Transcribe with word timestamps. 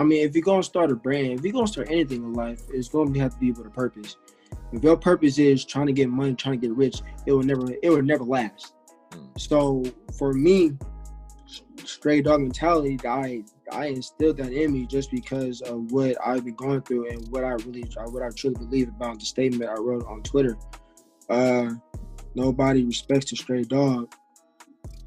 I 0.00 0.02
mean, 0.02 0.26
if 0.26 0.34
you're 0.34 0.42
gonna 0.42 0.62
start 0.62 0.90
a 0.90 0.96
brand, 0.96 1.38
if 1.38 1.44
you're 1.44 1.52
gonna 1.52 1.66
start 1.66 1.88
anything 1.90 2.24
in 2.24 2.32
life, 2.32 2.62
it's 2.72 2.88
gonna 2.88 3.18
have 3.18 3.34
to 3.34 3.38
be 3.38 3.52
with 3.52 3.66
a 3.66 3.70
purpose. 3.70 4.16
If 4.72 4.82
your 4.82 4.96
purpose 4.96 5.38
is 5.38 5.62
trying 5.62 5.88
to 5.88 5.92
get 5.92 6.08
money, 6.08 6.34
trying 6.34 6.58
to 6.58 6.68
get 6.68 6.74
rich, 6.74 7.02
it 7.26 7.32
will 7.32 7.42
never, 7.42 7.66
it 7.82 7.90
will 7.90 8.00
never 8.00 8.24
last. 8.24 8.72
Mm. 9.10 9.38
So 9.38 9.84
for 10.16 10.32
me, 10.32 10.78
Stray 11.84 12.22
Dawg 12.22 12.40
mentality, 12.40 12.98
I 13.06 13.44
I 13.70 13.88
instilled 13.88 14.38
that 14.38 14.54
in 14.54 14.72
me 14.72 14.86
just 14.86 15.10
because 15.10 15.60
of 15.60 15.92
what 15.92 16.16
I've 16.24 16.46
been 16.46 16.54
going 16.54 16.80
through 16.80 17.10
and 17.10 17.28
what 17.28 17.44
I 17.44 17.50
really, 17.50 17.84
what 18.06 18.22
I 18.22 18.30
truly 18.30 18.56
believe 18.56 18.88
about 18.88 19.20
the 19.20 19.26
statement 19.26 19.68
I 19.68 19.74
wrote 19.74 20.06
on 20.06 20.22
Twitter. 20.22 20.56
Uh, 21.28 21.74
nobody 22.34 22.84
respects 22.84 23.32
a 23.32 23.36
stray 23.36 23.64
dog, 23.64 24.10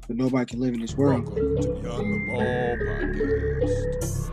but 0.06 0.16
nobody 0.16 0.46
can 0.46 0.60
live 0.60 0.74
in 0.74 0.80
this 0.80 0.96
world. 0.96 1.26
Welcome 1.26 1.62
to 1.62 1.68
Beyond 1.82 2.12
the 2.12 2.26
Ball 2.28 2.76
podcast. 2.86 4.30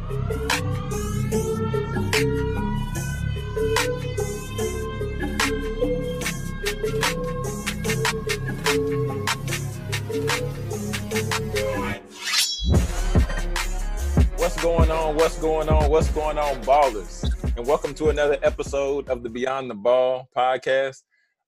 Going 14.62 14.92
on? 14.92 15.16
What's 15.16 15.40
going 15.40 15.70
on? 15.70 15.90
What's 15.90 16.12
going 16.12 16.38
on, 16.38 16.62
ballers? 16.62 17.24
And 17.58 17.66
welcome 17.66 17.96
to 17.96 18.10
another 18.10 18.38
episode 18.44 19.10
of 19.10 19.24
the 19.24 19.30
Beyond 19.30 19.72
the 19.72 19.74
Ball 19.74 20.30
podcast. 20.38 21.02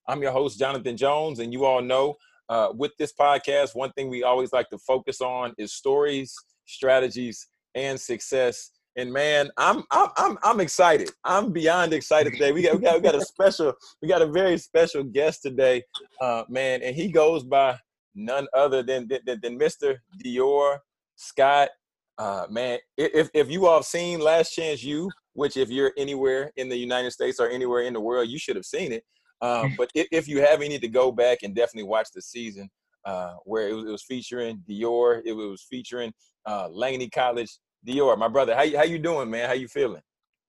I'm 0.08 0.24
your 0.24 0.32
host, 0.32 0.58
Jonathan 0.58 0.98
Jones, 0.98 1.38
and 1.38 1.54
you 1.54 1.64
all 1.64 1.84
know 1.84 2.16
uh, 2.50 2.70
with 2.74 2.92
this 2.98 3.14
podcast, 3.14 3.76
one 3.76 3.92
thing 3.92 4.10
we 4.10 4.24
always 4.24 4.52
like 4.52 4.68
to 4.72 4.80
focus 4.80 5.22
on 5.22 5.54
is 5.60 5.74
stories, 5.74 6.34
strategies, 6.66 7.48
and 7.76 8.02
success. 8.02 8.72
And 8.96 9.14
man, 9.14 9.52
I'm 9.58 9.84
I'm 9.92 10.10
I'm, 10.18 10.38
I'm 10.42 10.60
excited. 10.60 11.12
I'm 11.24 11.52
beyond 11.52 11.94
excited 11.94 12.34
today. 12.34 12.52
We 12.52 12.64
got, 12.64 12.78
we 12.78 12.82
got 12.82 12.96
we 12.96 13.02
got 13.02 13.16
a 13.16 13.22
special, 13.22 13.74
we 14.02 14.08
got 14.08 14.24
a 14.24 14.28
very 14.28 14.58
special 14.58 15.04
guest 15.04 15.44
today, 15.44 15.84
uh, 16.20 16.46
man, 16.50 16.82
and 16.82 16.96
he 16.96 17.12
goes 17.12 17.44
by 17.44 17.78
none 18.16 18.48
other 18.56 18.82
than 18.82 19.08
than, 19.08 19.40
than 19.40 19.60
Mr. 19.60 19.98
Dior 20.26 20.80
Scott 21.16 21.70
uh, 22.18 22.46
man, 22.50 22.80
if 22.98 23.30
if 23.34 23.50
you 23.50 23.66
all 23.66 23.78
have 23.78 23.86
seen 23.86 24.20
Last 24.20 24.54
Chance 24.54 24.84
U, 24.84 25.10
which 25.34 25.58
if 25.58 25.70
you're 25.70 25.94
anywhere 25.98 26.52
in 26.58 26.70
the 26.70 26.78
United 26.78 27.12
States 27.12 27.40
or 27.40 27.50
anywhere 27.50 27.82
in 27.82 27.94
the 27.94 28.00
world, 28.00 28.30
you 28.30 28.38
should 28.38 28.56
have 28.56 28.66
seen 28.66 28.92
it. 28.92 29.04
Um, 29.42 29.74
but 29.78 29.90
if, 29.96 30.08
if, 30.12 30.28
you 30.28 30.42
haven't, 30.42 30.64
you 30.64 30.70
need 30.70 30.82
to 30.82 30.88
go 30.88 31.12
back 31.12 31.40
and 31.44 31.56
definitely 31.56 31.90
watch 31.90 32.08
the 32.14 32.22
season 32.22 32.70
uh, 33.06 33.34
where 33.46 33.68
it 33.68 33.74
was, 33.74 33.86
it 33.86 33.92
was, 33.92 34.04
featuring 34.04 34.64
Dior. 34.70 35.22
It 35.26 35.34
was 35.34 35.66
featuring 35.70 36.14
uh, 36.46 36.70
Laney 36.70 37.10
College. 37.10 37.52
Dior, 37.86 38.18
my 38.18 38.30
brother, 38.30 38.56
how 38.56 38.66
how 38.78 38.84
you 38.84 39.00
doing, 39.00 39.30
man? 39.30 39.48
How 39.48 39.54
you 39.54 39.68
feeling? 39.68 40.02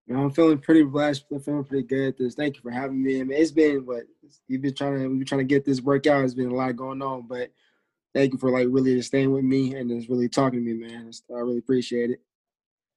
You 0.07 0.15
know, 0.15 0.25
I'm 0.25 0.31
feeling 0.31 0.59
pretty 0.59 0.83
blessed. 0.83 1.25
I'm 1.33 1.41
feeling 1.41 1.65
pretty 1.65 1.87
good. 1.87 2.17
This, 2.19 2.35
thank 2.35 2.57
you 2.57 2.63
for 2.63 2.71
having 2.71 3.03
me. 3.03 3.21
I 3.21 3.25
mean, 3.25 3.41
it's 3.41 3.51
been 3.51 3.87
what 3.87 4.05
you've 4.47 4.61
been 4.61 4.75
trying 4.75 4.99
to 4.99 5.09
we've 5.09 5.19
been 5.19 5.27
trying 5.27 5.41
to 5.41 5.45
get 5.45 5.65
this 5.65 5.81
workout. 5.81 6.25
It's 6.25 6.35
been 6.35 6.51
a 6.51 6.55
lot 6.55 6.77
going 6.77 7.01
on, 7.01 7.27
but 7.27 7.51
thank 8.15 8.33
you 8.33 8.39
for 8.39 8.51
like 8.51 8.69
really 8.71 8.95
just 8.95 9.09
staying 9.09 9.33
with 9.33 9.45
me 9.45 9.75
and 9.75 9.91
just 9.91 10.09
really 10.09 10.29
talking 10.29 10.65
to 10.65 10.75
me, 10.75 10.87
man. 10.87 11.11
I 11.31 11.41
really 11.41 11.59
appreciate 11.59 12.11
it. 12.11 12.21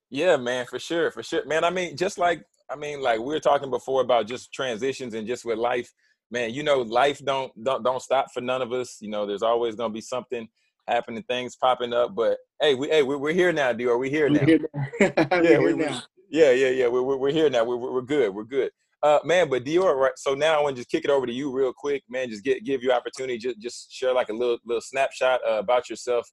Yeah, 0.09 0.37
man, 0.37 0.65
for 0.65 0.79
sure, 0.79 1.11
for 1.11 1.23
sure, 1.23 1.45
man. 1.45 1.63
I 1.63 1.69
mean, 1.69 1.97
just 1.97 2.17
like 2.17 2.45
I 2.69 2.75
mean, 2.75 3.01
like 3.01 3.19
we 3.19 3.25
were 3.25 3.39
talking 3.39 3.69
before 3.69 4.01
about 4.01 4.27
just 4.27 4.53
transitions 4.53 5.13
and 5.13 5.27
just 5.27 5.43
with 5.45 5.57
life, 5.57 5.91
man. 6.31 6.53
You 6.53 6.63
know, 6.63 6.81
life 6.81 7.19
don't 7.23 7.51
don't 7.63 7.83
don't 7.83 8.01
stop 8.01 8.31
for 8.33 8.41
none 8.41 8.61
of 8.61 8.71
us. 8.71 8.97
You 9.01 9.09
know, 9.09 9.25
there's 9.25 9.43
always 9.43 9.75
gonna 9.75 9.93
be 9.93 10.01
something 10.01 10.47
happening, 10.87 11.23
things 11.23 11.55
popping 11.55 11.93
up. 11.93 12.15
But 12.15 12.37
hey, 12.61 12.75
we 12.75 12.87
hey 12.87 13.03
we're, 13.03 13.17
we're 13.17 13.33
here 13.33 13.51
now, 13.51 13.73
Dior. 13.73 13.99
We're 13.99 14.09
here 14.09 14.29
now. 14.29 14.39
We're 14.45 14.45
here 14.45 14.69
now. 14.69 14.87
yeah, 15.41 15.57
we're, 15.57 15.75
here 15.75 15.89
now. 15.89 16.01
yeah, 16.29 16.51
yeah, 16.51 16.69
yeah. 16.69 16.87
We're, 16.87 17.03
we're, 17.03 17.17
we're 17.17 17.31
here 17.31 17.49
now. 17.49 17.63
We're, 17.63 17.77
we're 17.77 18.01
good. 18.01 18.33
We're 18.33 18.43
good. 18.43 18.71
Uh, 19.03 19.19
man, 19.23 19.49
but 19.49 19.63
Dior, 19.63 19.95
right? 19.95 20.11
So 20.15 20.33
now 20.33 20.59
I 20.59 20.63
want 20.63 20.75
to 20.75 20.79
just 20.79 20.89
kick 20.89 21.05
it 21.05 21.11
over 21.11 21.27
to 21.27 21.33
you 21.33 21.51
real 21.51 21.71
quick, 21.71 22.03
man. 22.09 22.29
Just 22.29 22.43
get 22.43 22.63
give 22.63 22.81
you 22.81 22.91
opportunity, 22.91 23.37
just 23.37 23.59
just 23.59 23.91
share 23.91 24.13
like 24.13 24.29
a 24.29 24.33
little 24.33 24.57
little 24.65 24.81
snapshot 24.81 25.39
uh, 25.47 25.59
about 25.59 25.89
yourself, 25.89 26.27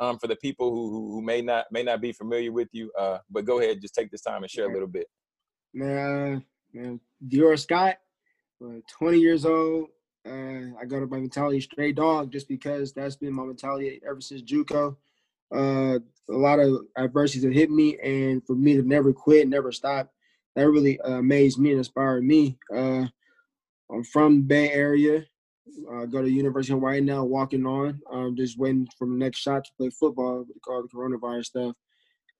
um, 0.00 0.18
for 0.18 0.26
the 0.26 0.36
people 0.36 0.70
who, 0.70 0.90
who, 0.90 1.12
who 1.12 1.22
may 1.22 1.40
not 1.40 1.66
may 1.70 1.82
not 1.82 2.00
be 2.00 2.12
familiar 2.12 2.52
with 2.52 2.68
you. 2.72 2.90
Uh, 2.98 3.18
but 3.30 3.44
go 3.44 3.60
ahead, 3.60 3.80
just 3.80 3.94
take 3.94 4.10
this 4.10 4.22
time 4.22 4.42
and 4.42 4.50
share 4.50 4.68
a 4.68 4.72
little 4.72 4.88
bit. 4.88 5.06
Man, 5.72 6.44
man, 6.72 7.00
Dior 7.26 7.58
Scott, 7.58 7.98
uh, 8.64 8.80
20 8.98 9.18
years 9.18 9.44
old. 9.44 9.88
Uh, 10.26 10.74
I 10.80 10.84
got 10.86 11.02
up 11.02 11.10
my 11.10 11.18
mentality 11.18 11.60
Stray 11.60 11.92
Dawg 11.92 12.32
just 12.32 12.48
because 12.48 12.92
that's 12.92 13.16
been 13.16 13.32
my 13.32 13.44
mentality 13.44 14.00
ever 14.06 14.20
since 14.20 14.42
JUCO. 14.42 14.96
Uh, 15.54 15.98
a 16.28 16.36
lot 16.36 16.58
of 16.58 16.82
adversities 16.98 17.44
have 17.44 17.52
hit 17.52 17.70
me, 17.70 17.98
and 18.00 18.44
for 18.44 18.54
me 18.54 18.76
to 18.76 18.82
never 18.82 19.12
quit, 19.12 19.48
never 19.48 19.72
stop, 19.72 20.12
that 20.58 20.68
really 20.68 21.00
uh, 21.02 21.18
amazed 21.18 21.60
me 21.60 21.70
and 21.70 21.78
inspired 21.78 22.24
me. 22.24 22.58
Uh, 22.74 23.06
I'm 23.92 24.02
from 24.12 24.42
Bay 24.42 24.72
Area. 24.72 25.24
I 25.92 26.06
go 26.06 26.20
to 26.20 26.28
University 26.28 26.72
of 26.72 26.80
Hawaii 26.80 27.00
now, 27.00 27.22
walking 27.22 27.64
on. 27.64 28.00
I'm 28.12 28.34
just 28.34 28.58
waiting 28.58 28.88
for 28.98 29.06
the 29.06 29.14
next 29.14 29.38
shot 29.38 29.64
to 29.64 29.70
play 29.78 29.90
football 29.90 30.38
with 30.48 30.56
all 30.68 30.82
the 30.82 30.88
coronavirus 30.88 31.44
stuff. 31.44 31.76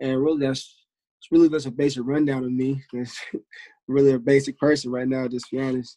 And 0.01 0.21
really, 0.21 0.45
that's 0.45 0.85
it's 1.21 1.31
really 1.31 1.49
just 1.49 1.67
a 1.67 1.71
basic 1.71 2.03
rundown 2.05 2.43
of 2.43 2.51
me. 2.51 2.83
really 3.89 4.13
a 4.13 4.19
basic 4.19 4.59
person 4.59 4.91
right 4.91 5.07
now, 5.07 5.29
just 5.29 5.49
to 5.51 5.57
be 5.57 5.63
honest. 5.63 5.97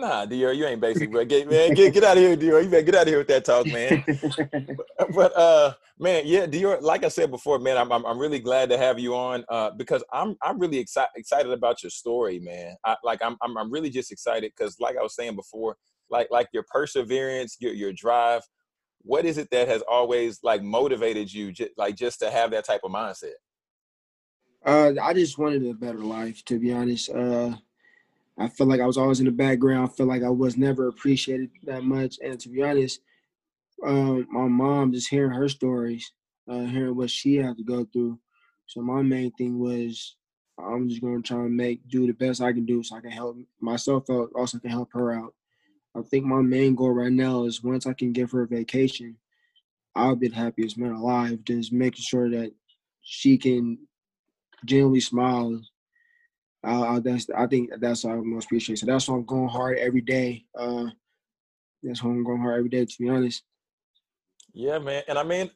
Nah, 0.00 0.24
Dior, 0.24 0.56
you 0.56 0.64
ain't 0.64 0.80
basic, 0.80 1.10
bro. 1.10 1.26
Get 1.26 1.50
man, 1.50 1.74
get 1.74 1.92
get 1.92 2.04
out 2.04 2.16
of 2.16 2.22
here, 2.22 2.34
Dior. 2.34 2.64
You 2.64 2.70
better 2.70 2.82
get 2.82 2.94
out 2.94 3.02
of 3.02 3.08
here 3.08 3.18
with 3.18 3.28
that 3.28 3.44
talk, 3.44 3.66
man. 3.66 4.02
but, 4.98 5.12
but, 5.14 5.36
uh, 5.36 5.74
man, 5.98 6.22
yeah, 6.24 6.46
Dior. 6.46 6.80
Like 6.80 7.04
I 7.04 7.08
said 7.08 7.30
before, 7.30 7.58
man, 7.58 7.76
I'm 7.76 7.92
I'm, 7.92 8.06
I'm 8.06 8.18
really 8.18 8.38
glad 8.38 8.70
to 8.70 8.78
have 8.78 8.98
you 8.98 9.14
on 9.14 9.44
uh, 9.50 9.72
because 9.72 10.02
I'm 10.10 10.36
I'm 10.42 10.58
really 10.58 10.78
excited 10.78 11.10
excited 11.16 11.52
about 11.52 11.82
your 11.82 11.90
story, 11.90 12.40
man. 12.40 12.76
I, 12.82 12.96
like 13.04 13.20
I'm, 13.22 13.36
I'm 13.42 13.58
I'm 13.58 13.70
really 13.70 13.90
just 13.90 14.10
excited 14.10 14.50
because, 14.56 14.80
like 14.80 14.96
I 14.96 15.02
was 15.02 15.14
saying 15.14 15.36
before, 15.36 15.76
like 16.08 16.28
like 16.30 16.48
your 16.54 16.64
perseverance, 16.72 17.58
your 17.60 17.74
your 17.74 17.92
drive. 17.92 18.42
What 19.02 19.26
is 19.26 19.36
it 19.36 19.50
that 19.50 19.68
has 19.68 19.82
always 19.88 20.40
like 20.42 20.62
motivated 20.62 21.32
you, 21.32 21.52
just, 21.52 21.70
like 21.76 21.94
just 21.96 22.20
to 22.20 22.30
have 22.30 22.50
that 22.52 22.64
type 22.64 22.82
of 22.84 22.90
mindset? 22.90 23.32
Uh, 24.64 24.92
I 25.02 25.14
just 25.14 25.38
wanted 25.38 25.66
a 25.66 25.74
better 25.74 25.98
life, 25.98 26.44
to 26.46 26.58
be 26.58 26.72
honest. 26.72 27.08
Uh, 27.10 27.56
I 28.38 28.48
felt 28.48 28.70
like 28.70 28.80
I 28.80 28.86
was 28.86 28.96
always 28.96 29.20
in 29.20 29.26
the 29.26 29.32
background. 29.32 29.88
I 29.88 29.92
felt 29.92 30.08
like 30.08 30.22
I 30.22 30.30
was 30.30 30.56
never 30.56 30.88
appreciated 30.88 31.50
that 31.64 31.84
much. 31.84 32.18
And 32.24 32.38
to 32.40 32.48
be 32.48 32.62
honest, 32.62 33.00
um, 33.86 34.26
my 34.30 34.46
mom, 34.46 34.92
just 34.92 35.10
hearing 35.10 35.32
her 35.32 35.48
stories, 35.48 36.12
uh, 36.48 36.64
hearing 36.64 36.96
what 36.96 37.10
she 37.10 37.36
had 37.36 37.56
to 37.56 37.64
go 37.64 37.84
through. 37.84 38.18
So 38.66 38.80
my 38.80 39.02
main 39.02 39.32
thing 39.32 39.58
was 39.58 40.16
I'm 40.58 40.88
just 40.88 41.02
gonna 41.02 41.22
try 41.22 41.38
and 41.38 41.56
make 41.56 41.86
do 41.88 42.06
the 42.06 42.12
best 42.12 42.40
I 42.40 42.52
can 42.52 42.66
do 42.66 42.82
so 42.82 42.96
I 42.96 43.00
can 43.00 43.10
help 43.10 43.36
myself 43.60 44.08
out, 44.10 44.30
also 44.34 44.58
can 44.58 44.70
help 44.70 44.90
her 44.92 45.12
out. 45.12 45.34
I 45.96 46.02
think 46.02 46.24
my 46.24 46.40
main 46.40 46.74
goal 46.74 46.92
right 46.92 47.12
now 47.12 47.44
is 47.44 47.62
once 47.62 47.86
I 47.86 47.94
can 47.94 48.12
give 48.12 48.30
her 48.32 48.42
a 48.42 48.46
vacation, 48.46 49.16
I'll 49.96 50.16
be 50.16 50.28
the 50.28 50.36
happiest 50.36 50.78
man 50.78 50.92
alive. 50.92 51.44
Just 51.44 51.72
making 51.72 52.02
sure 52.02 52.30
that 52.30 52.52
she 53.02 53.36
can 53.36 53.78
genuinely 54.64 55.00
smile 55.00 55.60
uh, 56.62 57.00
that's 57.00 57.28
I 57.36 57.46
think 57.46 57.70
that's 57.80 58.04
what 58.04 58.12
I 58.12 58.16
most 58.16 58.46
appreciate. 58.46 58.78
So 58.78 58.86
that's 58.86 59.08
why 59.08 59.16
I'm 59.16 59.24
going 59.24 59.48
hard 59.48 59.78
every 59.78 60.02
day. 60.02 60.44
Uh, 60.54 60.86
that's 61.82 62.02
why 62.02 62.10
I'm 62.10 62.24
going 62.24 62.40
hard 62.40 62.58
every 62.58 62.70
day. 62.70 62.84
To 62.84 62.94
be 62.98 63.08
honest. 63.08 63.42
Yeah, 64.52 64.78
man, 64.78 65.02
and 65.08 65.18
I 65.18 65.22
mean, 65.22 65.50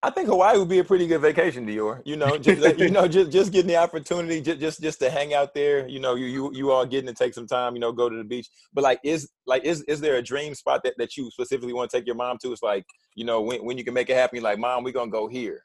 I 0.00 0.10
think 0.10 0.28
Hawaii 0.28 0.56
would 0.56 0.68
be 0.68 0.78
a 0.78 0.84
pretty 0.84 1.08
good 1.08 1.20
vacation, 1.20 1.66
Dior. 1.66 2.02
You 2.04 2.16
know, 2.16 2.38
just, 2.38 2.78
you 2.78 2.90
know, 2.90 3.08
just 3.08 3.32
just 3.32 3.52
getting 3.52 3.68
the 3.68 3.76
opportunity, 3.76 4.40
just, 4.40 4.60
just 4.60 4.80
just 4.80 5.00
to 5.00 5.10
hang 5.10 5.34
out 5.34 5.54
there. 5.54 5.88
You 5.88 5.98
know, 5.98 6.14
you 6.14 6.26
you 6.26 6.50
you 6.54 6.70
all 6.70 6.86
getting 6.86 7.08
to 7.08 7.14
take 7.14 7.34
some 7.34 7.48
time. 7.48 7.74
You 7.74 7.80
know, 7.80 7.90
go 7.90 8.08
to 8.08 8.16
the 8.16 8.22
beach. 8.22 8.48
But 8.72 8.84
like, 8.84 9.00
is 9.02 9.28
like 9.46 9.64
is 9.64 9.82
is 9.82 10.00
there 10.00 10.16
a 10.16 10.22
dream 10.22 10.54
spot 10.54 10.82
that 10.84 10.94
that 10.98 11.16
you 11.16 11.30
specifically 11.32 11.72
want 11.72 11.90
to 11.90 11.96
take 11.96 12.06
your 12.06 12.14
mom 12.14 12.38
to? 12.42 12.52
It's 12.52 12.62
like, 12.62 12.84
you 13.16 13.24
know, 13.24 13.40
when 13.40 13.64
when 13.64 13.76
you 13.76 13.82
can 13.82 13.94
make 13.94 14.08
it 14.08 14.14
happen. 14.14 14.40
Like, 14.40 14.60
mom, 14.60 14.84
we're 14.84 14.92
gonna 14.92 15.10
go 15.10 15.26
here. 15.26 15.64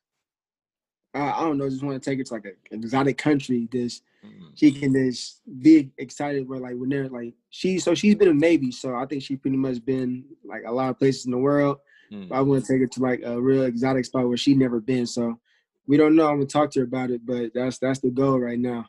Uh, 1.15 1.31
I 1.35 1.41
don't 1.41 1.57
know. 1.57 1.69
Just 1.69 1.83
want 1.83 2.01
to 2.01 2.09
take 2.09 2.19
it 2.19 2.27
to 2.27 2.33
like 2.33 2.45
a, 2.45 2.73
an 2.73 2.83
exotic 2.83 3.17
country. 3.17 3.67
This 3.71 4.01
mm-hmm. 4.25 4.47
she 4.55 4.71
can 4.71 4.93
just 4.93 5.41
be 5.61 5.91
excited. 5.97 6.47
Where 6.47 6.59
like 6.59 6.75
when 6.75 6.89
they're 6.89 7.09
like 7.09 7.33
she 7.49 7.79
so 7.79 7.93
she's 7.93 8.15
been 8.15 8.29
in 8.29 8.39
Navy, 8.39 8.71
so 8.71 8.95
I 8.95 9.05
think 9.05 9.21
she 9.21 9.35
pretty 9.35 9.57
much 9.57 9.83
been 9.85 10.25
like 10.43 10.63
a 10.65 10.71
lot 10.71 10.89
of 10.89 10.97
places 10.97 11.25
in 11.25 11.31
the 11.31 11.37
world. 11.37 11.77
Mm-hmm. 12.11 12.33
I 12.33 12.41
want 12.41 12.65
to 12.65 12.73
take 12.73 12.81
her 12.81 12.87
to 12.87 13.01
like 13.01 13.21
a 13.23 13.39
real 13.39 13.63
exotic 13.63 14.05
spot 14.05 14.27
where 14.27 14.37
she 14.37 14.55
never 14.55 14.79
been. 14.79 15.05
So 15.05 15.39
we 15.87 15.97
don't 15.97 16.15
know. 16.15 16.27
I'm 16.27 16.37
gonna 16.37 16.47
talk 16.47 16.71
to 16.71 16.79
her 16.79 16.85
about 16.85 17.11
it, 17.11 17.25
but 17.25 17.51
that's 17.53 17.77
that's 17.77 17.99
the 17.99 18.09
goal 18.09 18.39
right 18.39 18.59
now. 18.59 18.87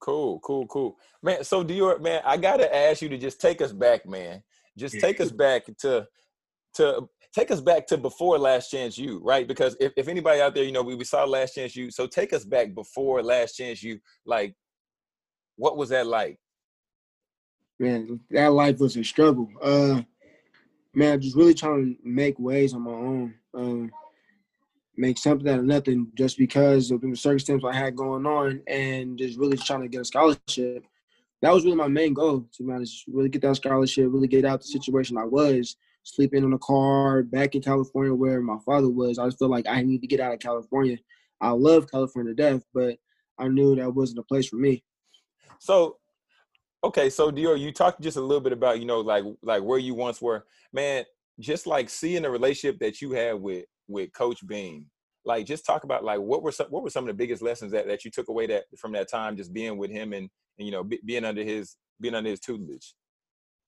Cool, 0.00 0.40
cool, 0.40 0.66
cool, 0.66 0.96
man. 1.22 1.44
So 1.44 1.62
do 1.62 1.74
Dior, 1.74 2.00
man, 2.00 2.22
I 2.24 2.36
gotta 2.36 2.74
ask 2.74 3.02
you 3.02 3.08
to 3.10 3.18
just 3.18 3.40
take 3.40 3.60
us 3.60 3.72
back, 3.72 4.06
man. 4.06 4.42
Just 4.76 4.98
take 5.00 5.20
us 5.20 5.30
back 5.30 5.64
to 5.80 6.06
to 6.74 7.08
take 7.34 7.50
us 7.50 7.60
back 7.60 7.86
to 7.88 7.96
before 7.96 8.38
Last 8.38 8.70
Chance 8.70 8.98
U, 8.98 9.20
right? 9.22 9.46
Because 9.46 9.76
if, 9.80 9.92
if 9.96 10.08
anybody 10.08 10.40
out 10.40 10.54
there, 10.54 10.64
you 10.64 10.72
know, 10.72 10.82
we, 10.82 10.94
we 10.94 11.04
saw 11.04 11.24
Last 11.24 11.54
Chance 11.54 11.76
U. 11.76 11.90
So 11.90 12.06
take 12.06 12.32
us 12.32 12.44
back 12.44 12.74
before 12.74 13.22
Last 13.22 13.56
Chance 13.56 13.82
U. 13.82 13.98
Like, 14.24 14.54
what 15.56 15.76
was 15.76 15.90
that 15.90 16.06
like? 16.06 16.38
Man, 17.78 18.20
that 18.30 18.52
life 18.52 18.78
was 18.78 18.96
a 18.96 19.04
struggle. 19.04 19.48
Uh, 19.62 20.02
man, 20.94 21.20
just 21.20 21.36
really 21.36 21.54
trying 21.54 21.94
to 21.94 22.08
make 22.08 22.38
ways 22.38 22.74
on 22.74 22.82
my 22.82 22.90
own. 22.90 23.34
Um, 23.54 23.90
make 24.96 25.16
something 25.16 25.48
out 25.48 25.60
of 25.60 25.64
nothing 25.64 26.08
just 26.14 26.36
because 26.36 26.90
of 26.90 27.00
the 27.00 27.14
circumstances 27.14 27.64
I 27.66 27.74
had 27.74 27.96
going 27.96 28.26
on 28.26 28.60
and 28.66 29.18
just 29.18 29.38
really 29.38 29.56
trying 29.56 29.80
to 29.82 29.88
get 29.88 30.02
a 30.02 30.04
scholarship. 30.04 30.84
That 31.40 31.54
was 31.54 31.64
really 31.64 31.76
my 31.76 31.88
main 31.88 32.12
goal, 32.12 32.46
to 32.56 32.62
be 32.62 32.72
honest. 32.72 33.04
Really 33.08 33.30
get 33.30 33.40
that 33.42 33.56
scholarship, 33.56 34.08
really 34.10 34.28
get 34.28 34.44
out 34.44 34.60
the 34.60 34.66
situation 34.66 35.16
I 35.16 35.24
was, 35.24 35.76
sleeping 36.02 36.44
in 36.44 36.52
a 36.52 36.58
car 36.58 37.22
back 37.22 37.54
in 37.54 37.62
California 37.62 38.14
where 38.14 38.40
my 38.40 38.58
father 38.64 38.88
was. 38.88 39.18
I 39.18 39.26
just 39.26 39.38
felt 39.38 39.50
like 39.50 39.66
I 39.68 39.82
need 39.82 40.00
to 40.00 40.06
get 40.06 40.20
out 40.20 40.32
of 40.32 40.40
California. 40.40 40.98
I 41.40 41.50
love 41.50 41.90
California 41.90 42.34
to 42.34 42.42
death, 42.42 42.62
but 42.74 42.96
I 43.38 43.48
knew 43.48 43.74
that 43.76 43.94
wasn't 43.94 44.20
a 44.20 44.24
place 44.24 44.48
for 44.48 44.56
me. 44.56 44.84
So 45.58 45.96
okay, 46.82 47.10
so 47.10 47.30
Dior, 47.30 47.58
you 47.58 47.72
talked 47.72 48.00
just 48.00 48.16
a 48.16 48.20
little 48.20 48.40
bit 48.40 48.52
about, 48.52 48.80
you 48.80 48.86
know, 48.86 49.00
like 49.00 49.24
like 49.42 49.62
where 49.62 49.78
you 49.78 49.94
once 49.94 50.20
were. 50.20 50.44
Man, 50.72 51.04
just 51.38 51.66
like 51.66 51.88
seeing 51.88 52.22
the 52.22 52.30
relationship 52.30 52.78
that 52.80 53.00
you 53.00 53.12
had 53.12 53.34
with 53.34 53.64
with 53.88 54.12
Coach 54.12 54.46
Beam. 54.46 54.86
Like, 55.24 55.44
just 55.44 55.66
talk 55.66 55.84
about 55.84 56.04
like 56.04 56.20
what 56.20 56.42
were 56.42 56.52
some 56.52 56.68
what 56.68 56.82
were 56.82 56.90
some 56.90 57.04
of 57.04 57.08
the 57.08 57.14
biggest 57.14 57.42
lessons 57.42 57.72
that, 57.72 57.86
that 57.86 58.04
you 58.04 58.10
took 58.10 58.28
away 58.28 58.46
that 58.46 58.64
from 58.78 58.92
that 58.92 59.10
time, 59.10 59.36
just 59.36 59.52
being 59.52 59.76
with 59.76 59.90
him 59.90 60.12
and, 60.12 60.28
and 60.58 60.66
you 60.66 60.72
know 60.72 60.84
be, 60.84 61.00
being 61.04 61.24
under 61.24 61.42
his 61.42 61.76
being 62.00 62.14
under 62.14 62.30
his 62.30 62.40
tutelage. 62.40 62.94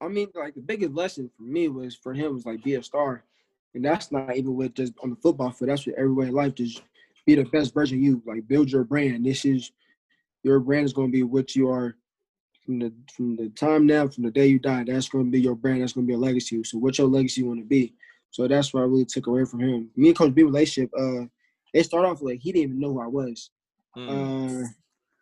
I 0.03 0.09
mean, 0.09 0.29
like 0.35 0.55
the 0.55 0.61
biggest 0.61 0.95
lesson 0.95 1.31
for 1.37 1.45
me 1.45 1.69
was 1.69 1.95
for 1.95 2.13
him 2.13 2.35
was 2.35 2.45
like 2.45 2.63
be 2.65 2.75
a 2.75 2.83
star, 2.83 3.23
and 3.75 3.85
that's 3.85 4.11
not 4.11 4.37
even 4.37 4.57
with 4.57 4.75
just 4.75 4.93
on 5.03 5.11
the 5.11 5.17
football 5.17 5.51
field. 5.51 5.71
That's 5.71 5.87
with 5.87 5.97
everywhere 5.97 6.27
in 6.27 6.35
life. 6.35 6.55
Just 6.55 6.83
be 7.25 7.37
the 7.37 7.45
best 7.45 7.73
version 7.73 7.99
of 7.99 8.03
you. 8.03 8.23
Like 8.27 8.49
build 8.49 8.71
your 8.71 8.85
brand. 8.85 9.25
This 9.25 9.45
is 9.45 9.71
your 10.43 10.59
brand 10.59 10.87
is 10.87 10.93
going 10.93 11.09
to 11.09 11.13
be 11.13 11.23
what 11.23 11.55
you 11.55 11.71
are 11.71 11.97
from 12.67 12.81
the 12.81 12.93
from 13.15 13.37
the 13.37 13.49
time 13.51 13.87
now, 13.87 14.09
from 14.09 14.25
the 14.25 14.31
day 14.31 14.47
you 14.47 14.59
die. 14.59 14.85
That's 14.85 15.09
going 15.09 15.27
to 15.27 15.31
be 15.31 15.41
your 15.41 15.55
brand. 15.55 15.83
That's 15.83 15.93
going 15.93 16.07
to 16.07 16.11
be 16.11 16.15
a 16.15 16.19
legacy. 16.19 16.63
So, 16.65 16.79
what 16.79 16.99
your 16.99 17.07
legacy 17.07 17.45
want 17.45 17.61
to 17.61 17.67
be? 17.67 17.95
So 18.33 18.49
that's 18.49 18.73
what 18.73 18.81
I 18.81 18.85
really 18.85 19.05
took 19.05 19.27
away 19.27 19.45
from 19.45 19.61
him. 19.61 19.91
Me 19.95 20.09
and 20.09 20.17
Coach 20.17 20.35
B 20.35 20.43
relationship. 20.43 20.91
Uh, 20.99 21.27
it 21.75 21.85
started 21.85 22.09
off 22.09 22.23
like 22.23 22.41
he 22.41 22.51
didn't 22.51 22.71
even 22.71 22.81
know 22.81 22.95
who 22.95 23.03
I 23.03 23.07
was. 23.07 23.51
Mm. 23.97 24.65
Uh, 24.65 24.69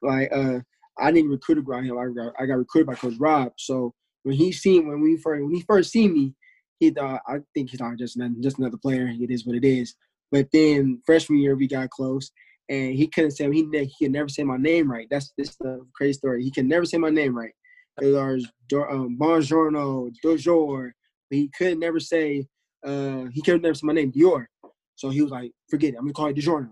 like 0.00 0.32
uh, 0.32 0.60
I 0.98 1.10
didn't 1.10 1.30
recruit 1.30 1.66
by 1.66 1.82
him. 1.82 1.98
I 1.98 2.06
got 2.06 2.32
I 2.38 2.46
got 2.46 2.58
recruited 2.58 2.86
by 2.86 2.94
Coach 2.94 3.14
Rob. 3.18 3.52
So 3.58 3.94
when 4.22 4.36
he 4.36 4.52
seen 4.52 4.88
when 4.88 5.00
we 5.00 5.16
first 5.16 5.42
when 5.42 5.54
he 5.54 5.62
first 5.62 5.90
seen 5.90 6.12
me, 6.12 6.34
he 6.78 6.90
thought 6.90 7.20
I 7.26 7.38
think 7.54 7.70
he 7.70 7.76
thought 7.76 7.98
just 7.98 8.18
just 8.40 8.58
another 8.58 8.78
player. 8.78 9.08
It 9.08 9.30
is 9.30 9.46
what 9.46 9.56
it 9.56 9.64
is. 9.64 9.94
But 10.32 10.48
then 10.52 11.02
freshman 11.04 11.40
year 11.40 11.56
we 11.56 11.66
got 11.66 11.90
close, 11.90 12.30
and 12.68 12.94
he 12.94 13.06
couldn't 13.06 13.32
say 13.32 13.50
he 13.50 13.66
he 13.72 14.04
could 14.04 14.12
never 14.12 14.28
say 14.28 14.44
my 14.44 14.56
name 14.56 14.90
right. 14.90 15.08
That's 15.10 15.32
this 15.36 15.56
the 15.56 15.86
crazy 15.94 16.14
story. 16.14 16.42
He 16.44 16.50
can 16.50 16.68
never 16.68 16.84
say 16.84 16.98
my 16.98 17.10
name 17.10 17.36
right. 17.36 17.52
It 18.00 18.14
was 18.14 18.46
um, 18.72 19.18
Bonjourno, 19.18 20.10
Dojor, 20.24 20.92
but 21.28 21.36
he 21.36 21.50
could 21.56 21.78
never 21.78 22.00
say 22.00 22.46
uh, 22.86 23.24
he 23.32 23.42
could 23.42 23.62
never 23.62 23.74
say 23.74 23.86
my 23.86 23.92
name 23.92 24.12
Dior. 24.12 24.46
So 24.94 25.10
he 25.10 25.22
was 25.22 25.30
like, 25.30 25.52
forget 25.68 25.94
it. 25.94 25.96
I'm 25.96 26.04
gonna 26.04 26.12
call 26.12 26.26
it 26.26 26.36
DiGiorno. 26.36 26.70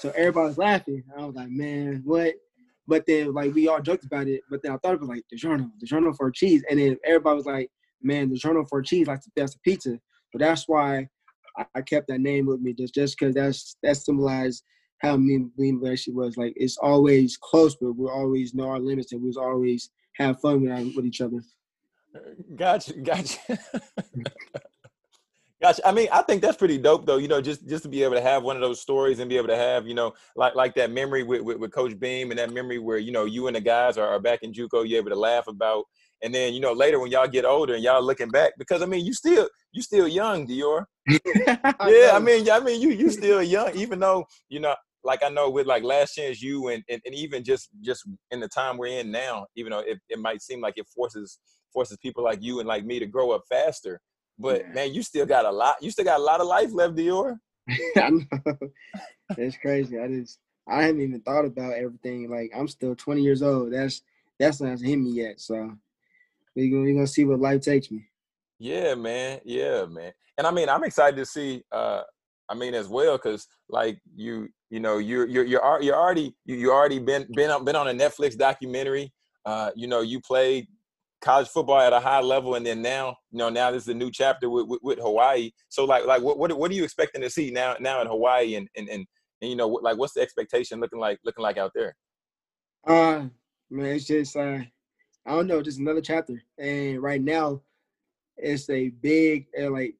So 0.00 0.10
everybody 0.10 0.48
was 0.48 0.58
laughing. 0.58 1.02
I 1.16 1.24
was 1.24 1.34
like, 1.34 1.50
man, 1.50 2.02
what? 2.04 2.34
But 2.92 3.06
then 3.06 3.32
like 3.32 3.54
we 3.54 3.68
all 3.68 3.80
joked 3.80 4.04
about 4.04 4.28
it. 4.28 4.42
But 4.50 4.62
then 4.62 4.72
I 4.72 4.76
thought 4.76 4.96
of 4.96 5.10
it 5.10 5.24
DiGiorno, 5.34 5.70
the 5.80 5.86
journal 5.86 6.12
for 6.12 6.30
cheese. 6.30 6.62
And 6.68 6.78
then 6.78 6.98
everybody 7.06 7.36
was 7.36 7.46
like, 7.46 7.70
man, 8.02 8.28
DiGiorno 8.28 8.68
for 8.68 8.82
cheese, 8.82 9.06
like 9.06 9.20
that's 9.34 9.54
a 9.54 9.58
pizza. 9.60 9.98
But 10.30 10.40
that's 10.40 10.68
why 10.68 11.08
I, 11.56 11.64
I 11.74 11.80
kept 11.80 12.08
that 12.08 12.20
name 12.20 12.44
with 12.44 12.60
me, 12.60 12.74
just 12.74 12.94
just 12.94 13.18
because 13.18 13.34
that's 13.34 13.78
that 13.82 13.96
symbolized 13.96 14.62
how 14.98 15.16
me 15.16 15.36
and 15.36 15.56
Beam 15.56 15.80
relationship 15.80 16.16
was. 16.16 16.36
Like 16.36 16.52
it's 16.54 16.76
always 16.76 17.38
close, 17.38 17.74
but 17.80 17.96
we 17.96 18.10
always 18.10 18.52
know 18.52 18.68
our 18.68 18.78
limits 18.78 19.12
and 19.12 19.22
we 19.22 19.32
always 19.40 19.88
have 20.16 20.38
fun 20.42 20.60
with, 20.60 20.94
with 20.94 21.06
each 21.06 21.22
other. 21.22 21.40
Gotcha, 22.56 22.92
gotcha. 22.92 23.38
gotcha. 25.62 25.86
I 25.86 25.92
mean, 25.92 26.08
I 26.12 26.22
think 26.22 26.42
that's 26.42 26.56
pretty 26.56 26.76
dope, 26.76 27.06
though. 27.06 27.16
You 27.16 27.28
know, 27.28 27.40
just 27.40 27.66
just 27.68 27.84
to 27.84 27.88
be 27.88 28.02
able 28.02 28.16
to 28.16 28.20
have 28.20 28.42
one 28.42 28.56
of 28.56 28.62
those 28.62 28.80
stories 28.80 29.18
and 29.18 29.28
be 29.28 29.36
able 29.36 29.48
to 29.48 29.56
have, 29.56 29.86
you 29.86 29.94
know, 29.94 30.12
like 30.36 30.54
like 30.54 30.74
that 30.74 30.90
memory 30.90 31.22
with, 31.22 31.42
with, 31.42 31.58
with 31.58 31.72
Coach 31.72 31.98
Beam 31.98 32.30
and 32.30 32.38
that 32.38 32.52
memory 32.52 32.78
where 32.78 32.98
you 32.98 33.12
know 33.12 33.24
you 33.24 33.46
and 33.46 33.56
the 33.56 33.60
guys 33.60 33.96
are, 33.96 34.08
are 34.08 34.20
back 34.20 34.40
in 34.42 34.52
JUCO, 34.52 34.86
you're 34.86 34.98
able 34.98 35.10
to 35.10 35.18
laugh 35.18 35.46
about, 35.46 35.84
and 36.22 36.34
then 36.34 36.52
you 36.52 36.60
know 36.60 36.72
later 36.72 36.98
when 36.98 37.10
y'all 37.10 37.28
get 37.28 37.44
older 37.44 37.74
and 37.74 37.82
y'all 37.82 38.02
looking 38.02 38.28
back, 38.28 38.52
because 38.58 38.82
I 38.82 38.86
mean, 38.86 39.06
you 39.06 39.14
still 39.14 39.48
you 39.72 39.80
still 39.80 40.08
young, 40.08 40.46
Dior. 40.46 40.84
yeah, 41.08 42.10
I 42.12 42.18
mean, 42.18 42.50
I 42.50 42.60
mean, 42.60 42.80
you 42.80 42.90
you 42.90 43.10
still 43.10 43.42
young, 43.42 43.74
even 43.76 44.00
though 44.00 44.26
you 44.48 44.60
know 44.60 44.74
like 45.04 45.22
I 45.22 45.28
know 45.28 45.50
with 45.50 45.66
like 45.66 45.82
Last 45.82 46.14
Chance 46.14 46.40
U 46.42 46.68
and, 46.68 46.82
and, 46.88 47.00
and 47.04 47.14
even 47.14 47.44
just 47.44 47.70
just 47.80 48.04
in 48.30 48.40
the 48.40 48.48
time 48.48 48.78
we're 48.78 48.98
in 49.00 49.10
now, 49.10 49.46
even 49.56 49.70
though 49.70 49.80
it, 49.80 49.98
it 50.08 50.18
might 50.18 50.42
seem 50.42 50.60
like 50.60 50.74
it 50.76 50.86
forces 50.94 51.38
forces 51.72 51.96
people 52.02 52.22
like 52.22 52.42
you 52.42 52.60
and 52.60 52.68
like 52.68 52.84
me 52.84 52.98
to 52.98 53.06
grow 53.06 53.30
up 53.30 53.42
faster. 53.48 54.00
But 54.38 54.62
yeah. 54.62 54.72
man, 54.72 54.94
you 54.94 55.02
still 55.02 55.26
got 55.26 55.44
a 55.44 55.50
lot. 55.50 55.76
You 55.80 55.90
still 55.90 56.04
got 56.04 56.20
a 56.20 56.22
lot 56.22 56.40
of 56.40 56.46
life 56.46 56.72
left, 56.72 56.94
Dior. 56.94 57.38
I 57.96 58.10
know. 58.10 58.56
That's 59.36 59.56
crazy. 59.58 59.98
I 59.98 60.08
just 60.08 60.38
I 60.68 60.82
haven't 60.82 61.00
even 61.00 61.20
thought 61.20 61.44
about 61.44 61.74
everything. 61.74 62.30
Like 62.30 62.50
I'm 62.56 62.68
still 62.68 62.94
20 62.94 63.22
years 63.22 63.42
old. 63.42 63.72
That's 63.72 64.02
that's 64.38 64.60
not 64.60 64.80
hit 64.80 64.96
me 64.96 65.10
yet. 65.10 65.40
So 65.40 65.72
we're 66.54 66.70
gonna, 66.70 66.82
we 66.82 66.94
gonna 66.94 67.06
see 67.06 67.24
what 67.24 67.40
life 67.40 67.62
takes 67.62 67.90
me. 67.90 68.04
Yeah, 68.58 68.94
man. 68.94 69.40
Yeah, 69.44 69.86
man. 69.86 70.12
And 70.38 70.46
I 70.46 70.50
mean, 70.50 70.68
I'm 70.68 70.84
excited 70.84 71.16
to 71.16 71.26
see. 71.26 71.62
uh 71.72 72.02
I 72.48 72.54
mean, 72.54 72.74
as 72.74 72.88
well, 72.88 73.16
because 73.16 73.46
like 73.70 73.98
you, 74.14 74.48
you 74.68 74.78
know, 74.78 74.98
you're 74.98 75.26
you're 75.26 75.44
you're, 75.44 75.80
you're 75.80 75.96
already 75.96 76.34
you, 76.44 76.56
you 76.56 76.72
already 76.72 76.98
been 76.98 77.26
been 77.34 77.50
on, 77.50 77.64
been 77.64 77.76
on 77.76 77.88
a 77.88 77.92
Netflix 77.92 78.36
documentary. 78.36 79.12
Uh, 79.46 79.70
you 79.74 79.86
know, 79.86 80.02
you 80.02 80.20
played 80.20 80.66
college 81.22 81.48
football 81.48 81.80
at 81.80 81.92
a 81.92 82.00
high 82.00 82.20
level, 82.20 82.56
and 82.56 82.66
then 82.66 82.82
now, 82.82 83.16
you 83.30 83.38
know, 83.38 83.48
now 83.48 83.70
this 83.70 83.84
is 83.84 83.88
a 83.88 83.94
new 83.94 84.10
chapter 84.10 84.50
with, 84.50 84.66
with, 84.66 84.80
with 84.82 84.98
Hawaii. 84.98 85.50
So, 85.68 85.84
like, 85.84 86.04
like 86.04 86.20
what, 86.20 86.38
what 86.38 86.52
what 86.58 86.70
are 86.70 86.74
you 86.74 86.84
expecting 86.84 87.22
to 87.22 87.30
see 87.30 87.50
now 87.50 87.76
now 87.80 88.00
in 88.02 88.08
Hawaii, 88.08 88.56
and 88.56 88.68
and 88.76 88.88
and, 88.88 89.06
and 89.40 89.50
you 89.50 89.56
know, 89.56 89.68
like, 89.68 89.96
what's 89.96 90.14
the 90.14 90.20
expectation 90.20 90.80
looking 90.80 90.98
like 90.98 91.18
looking 91.24 91.42
like 91.42 91.56
out 91.56 91.72
there? 91.74 91.96
Uh, 92.86 93.26
man, 93.70 93.96
it's 93.96 94.06
just 94.06 94.36
uh, 94.36 94.58
I 95.24 95.30
don't 95.30 95.46
know, 95.46 95.62
just 95.62 95.78
another 95.78 96.02
chapter, 96.02 96.42
and 96.58 97.00
right 97.00 97.22
now, 97.22 97.62
it's 98.36 98.68
a 98.68 98.88
big 98.88 99.46
like 99.58 99.94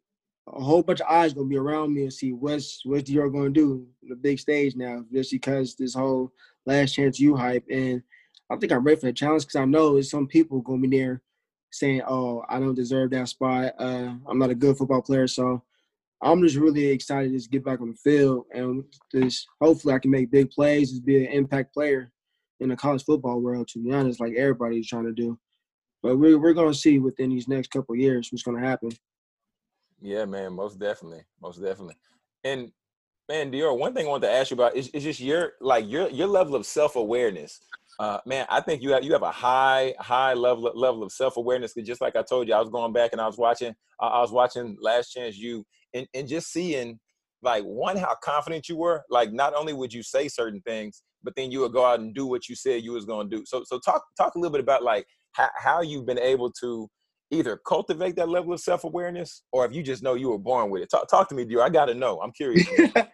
a 0.48 0.60
whole 0.60 0.82
bunch 0.82 1.00
of 1.00 1.06
eyes 1.06 1.32
gonna 1.32 1.46
be 1.46 1.56
around 1.56 1.94
me 1.94 2.02
and 2.02 2.12
see 2.12 2.32
what's 2.32 2.82
what's 2.84 3.08
Dior 3.08 3.32
gonna 3.32 3.50
do 3.50 3.86
the 4.02 4.16
big 4.16 4.40
stage 4.40 4.74
now, 4.74 5.04
just 5.12 5.30
because 5.30 5.76
this 5.76 5.94
whole 5.94 6.32
Last 6.66 6.92
Chance 6.94 7.20
U 7.20 7.36
hype 7.36 7.64
and 7.70 8.02
I 8.52 8.56
think 8.56 8.70
I'm 8.70 8.84
ready 8.84 9.00
for 9.00 9.06
the 9.06 9.12
challenge 9.12 9.44
because 9.44 9.56
I 9.56 9.64
know 9.64 9.94
there's 9.94 10.10
some 10.10 10.26
people 10.26 10.60
gonna 10.60 10.86
be 10.86 10.98
there 10.98 11.22
saying, 11.70 12.02
"Oh, 12.06 12.44
I 12.48 12.60
don't 12.60 12.74
deserve 12.74 13.10
that 13.10 13.28
spot. 13.28 13.74
Uh, 13.78 14.14
I'm 14.26 14.38
not 14.38 14.50
a 14.50 14.54
good 14.54 14.76
football 14.76 15.00
player." 15.00 15.26
So 15.26 15.62
I'm 16.20 16.42
just 16.42 16.56
really 16.56 16.86
excited 16.86 17.32
to 17.32 17.48
get 17.48 17.64
back 17.64 17.80
on 17.80 17.90
the 17.90 17.96
field 17.96 18.44
and 18.52 18.84
just 19.10 19.48
hopefully 19.60 19.94
I 19.94 19.98
can 19.98 20.10
make 20.10 20.30
big 20.30 20.50
plays, 20.50 20.90
just 20.90 21.04
be 21.04 21.24
an 21.24 21.32
impact 21.32 21.72
player 21.72 22.12
in 22.60 22.68
the 22.68 22.76
college 22.76 23.04
football 23.04 23.40
world. 23.40 23.68
To 23.68 23.82
be 23.82 23.92
honest, 23.92 24.20
like 24.20 24.34
everybody's 24.34 24.86
trying 24.86 25.06
to 25.06 25.12
do. 25.12 25.38
But 26.02 26.18
we're 26.18 26.38
we're 26.38 26.52
gonna 26.52 26.74
see 26.74 26.98
within 26.98 27.30
these 27.30 27.48
next 27.48 27.70
couple 27.70 27.96
years 27.96 28.28
what's 28.30 28.42
gonna 28.42 28.60
happen. 28.60 28.90
Yeah, 30.00 30.26
man, 30.26 30.52
most 30.52 30.78
definitely, 30.78 31.22
most 31.40 31.62
definitely. 31.62 31.96
And 32.44 32.70
man, 33.32 33.50
Dior, 33.50 33.76
one 33.76 33.94
thing 33.94 34.06
I 34.06 34.10
want 34.10 34.22
to 34.24 34.30
ask 34.30 34.50
you 34.50 34.56
about 34.56 34.76
is, 34.76 34.88
is 34.88 35.02
just 35.02 35.18
your 35.18 35.52
like 35.60 35.88
your 35.88 36.08
your 36.10 36.26
level 36.26 36.54
of 36.54 36.66
self 36.66 36.96
awareness. 36.96 37.60
Uh, 37.98 38.18
man, 38.26 38.46
I 38.50 38.60
think 38.60 38.82
you 38.82 38.90
have 38.92 39.04
you 39.04 39.12
have 39.12 39.22
a 39.22 39.30
high 39.30 39.94
high 39.98 40.34
level 40.34 40.70
level 40.74 41.02
of 41.02 41.12
self 41.12 41.38
awareness. 41.38 41.72
Because 41.72 41.88
just 41.88 42.00
like 42.02 42.14
I 42.14 42.22
told 42.22 42.46
you, 42.46 42.54
I 42.54 42.60
was 42.60 42.68
going 42.68 42.92
back 42.92 43.12
and 43.12 43.20
I 43.20 43.26
was 43.26 43.38
watching 43.38 43.74
I, 44.00 44.06
I 44.06 44.20
was 44.20 44.32
watching 44.32 44.76
Last 44.80 45.12
Chance 45.12 45.38
U 45.38 45.64
and 45.94 46.06
and 46.12 46.28
just 46.28 46.52
seeing 46.52 47.00
like 47.42 47.64
one 47.64 47.96
how 47.96 48.14
confident 48.22 48.68
you 48.68 48.76
were. 48.76 49.02
Like 49.08 49.32
not 49.32 49.54
only 49.54 49.72
would 49.72 49.94
you 49.94 50.02
say 50.02 50.28
certain 50.28 50.60
things, 50.66 51.02
but 51.22 51.34
then 51.34 51.50
you 51.50 51.60
would 51.60 51.72
go 51.72 51.86
out 51.86 52.00
and 52.00 52.14
do 52.14 52.26
what 52.26 52.50
you 52.50 52.54
said 52.54 52.82
you 52.82 52.92
was 52.92 53.06
going 53.06 53.30
to 53.30 53.36
do. 53.36 53.44
So 53.46 53.64
so 53.64 53.78
talk 53.78 54.04
talk 54.18 54.34
a 54.34 54.38
little 54.38 54.52
bit 54.52 54.60
about 54.60 54.82
like 54.82 55.06
how 55.32 55.48
how 55.56 55.80
you've 55.80 56.06
been 56.06 56.18
able 56.18 56.52
to 56.60 56.86
either 57.32 57.56
cultivate 57.56 58.14
that 58.16 58.28
level 58.28 58.52
of 58.52 58.60
self-awareness 58.60 59.42
or 59.52 59.64
if 59.64 59.72
you 59.72 59.82
just 59.82 60.02
know 60.02 60.14
you 60.14 60.28
were 60.28 60.38
born 60.38 60.70
with 60.70 60.82
it. 60.82 60.90
Talk, 60.90 61.08
talk 61.08 61.28
to 61.30 61.34
me, 61.34 61.44
Dior. 61.44 61.62
I 61.62 61.70
got 61.70 61.86
to 61.86 61.94
know. 61.94 62.20
I'm 62.20 62.30
curious. 62.30 62.68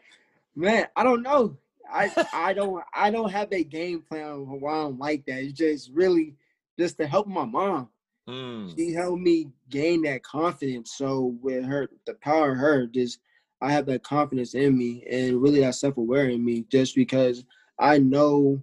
Man, 0.56 0.86
I 0.96 1.04
don't 1.04 1.22
know. 1.22 1.56
I 1.90 2.26
I 2.34 2.52
don't 2.52 2.82
I 2.94 3.10
don't 3.10 3.30
have 3.30 3.52
a 3.52 3.64
game 3.64 4.02
plan 4.02 4.34
why 4.60 4.74
I'm 4.74 4.98
like 4.98 5.24
that. 5.26 5.42
It's 5.42 5.52
just 5.52 5.90
really 5.94 6.34
just 6.78 6.98
to 6.98 7.06
help 7.06 7.26
my 7.26 7.44
mom. 7.44 7.88
Mm. 8.28 8.76
She 8.76 8.92
helped 8.92 9.22
me 9.22 9.48
gain 9.70 10.02
that 10.02 10.22
confidence. 10.22 10.94
So 10.96 11.38
with 11.40 11.64
her, 11.64 11.88
the 12.06 12.14
power 12.14 12.52
of 12.52 12.58
her, 12.58 12.86
just 12.86 13.20
I 13.62 13.72
have 13.72 13.86
that 13.86 14.02
confidence 14.02 14.54
in 14.54 14.76
me 14.76 15.04
and 15.10 15.40
really 15.40 15.60
that 15.60 15.76
self-aware 15.76 16.28
in 16.28 16.44
me 16.44 16.66
just 16.70 16.94
because 16.94 17.44
I 17.78 17.98
know 17.98 18.60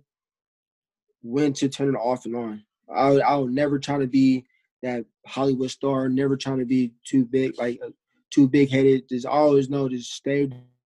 when 1.23 1.53
to 1.53 1.69
turn 1.69 1.95
it 1.95 1.97
off 1.97 2.25
and 2.25 2.35
on. 2.35 2.63
I 2.93 3.19
I'll 3.21 3.47
never 3.47 3.79
try 3.79 3.97
to 3.97 4.07
be 4.07 4.45
that 4.85 5.03
Hollywood 5.25 5.71
star, 5.71 6.07
never 6.09 6.37
trying 6.37 6.59
to 6.59 6.65
be 6.65 6.93
too 7.03 7.25
big, 7.25 7.57
like 7.57 7.81
too 8.29 8.47
big 8.47 8.69
headed. 8.69 9.09
Just 9.09 9.25
always 9.25 9.69
know 9.69 9.89
to 9.89 9.99
stay 9.99 10.49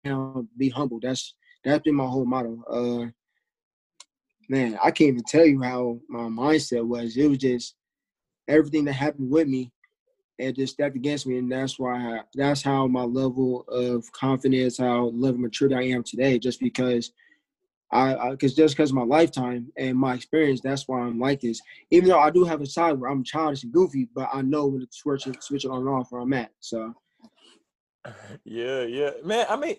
down, 0.05 0.47
be 0.57 0.69
humble. 0.69 0.99
That's 1.01 1.35
that's 1.63 1.83
been 1.83 1.95
my 1.95 2.05
whole 2.05 2.25
motto. 2.25 2.63
Uh, 2.69 3.07
man, 4.49 4.79
I 4.81 4.91
can't 4.91 5.09
even 5.09 5.23
tell 5.23 5.45
you 5.45 5.61
how 5.61 5.99
my 6.09 6.21
mindset 6.21 6.87
was. 6.87 7.17
It 7.17 7.27
was 7.27 7.37
just 7.37 7.75
everything 8.47 8.85
that 8.85 8.93
happened 8.93 9.29
with 9.29 9.47
me. 9.47 9.71
and 10.39 10.55
just 10.55 10.73
stacked 10.73 10.95
against 10.95 11.27
me, 11.27 11.37
and 11.37 11.51
that's 11.51 11.77
why 11.77 11.95
I, 11.95 12.21
that's 12.33 12.61
how 12.61 12.87
my 12.87 13.03
level 13.03 13.63
of 13.67 14.11
confidence, 14.11 14.77
how 14.77 15.11
level 15.13 15.39
maturity 15.39 15.75
I 15.75 15.95
am 15.95 16.03
today, 16.03 16.39
just 16.39 16.59
because 16.59 17.11
I 17.91 18.31
because 18.31 18.53
just 18.55 18.75
because 18.75 18.91
of 18.91 18.95
my 18.95 19.03
lifetime 19.03 19.71
and 19.77 19.97
my 19.97 20.15
experience, 20.15 20.61
that's 20.61 20.87
why 20.87 21.01
I'm 21.01 21.19
like 21.19 21.41
this. 21.41 21.61
Even 21.89 22.09
though 22.09 22.19
I 22.19 22.29
do 22.29 22.45
have 22.45 22.61
a 22.61 22.65
side 22.65 22.93
where 22.93 23.11
I'm 23.11 23.23
childish 23.23 23.63
and 23.63 23.73
goofy, 23.73 24.07
but 24.15 24.29
I 24.33 24.41
know 24.41 24.67
when 24.67 24.81
to 24.81 24.87
switch 24.91 25.27
it, 25.27 25.43
switch 25.43 25.65
it 25.65 25.71
on 25.71 25.79
and 25.79 25.89
off 25.89 26.11
where 26.11 26.21
I'm 26.21 26.33
at. 26.33 26.51
So. 26.59 26.93
Yeah, 28.43 28.81
yeah, 28.81 29.11
man. 29.23 29.45
I 29.47 29.55
mean, 29.55 29.75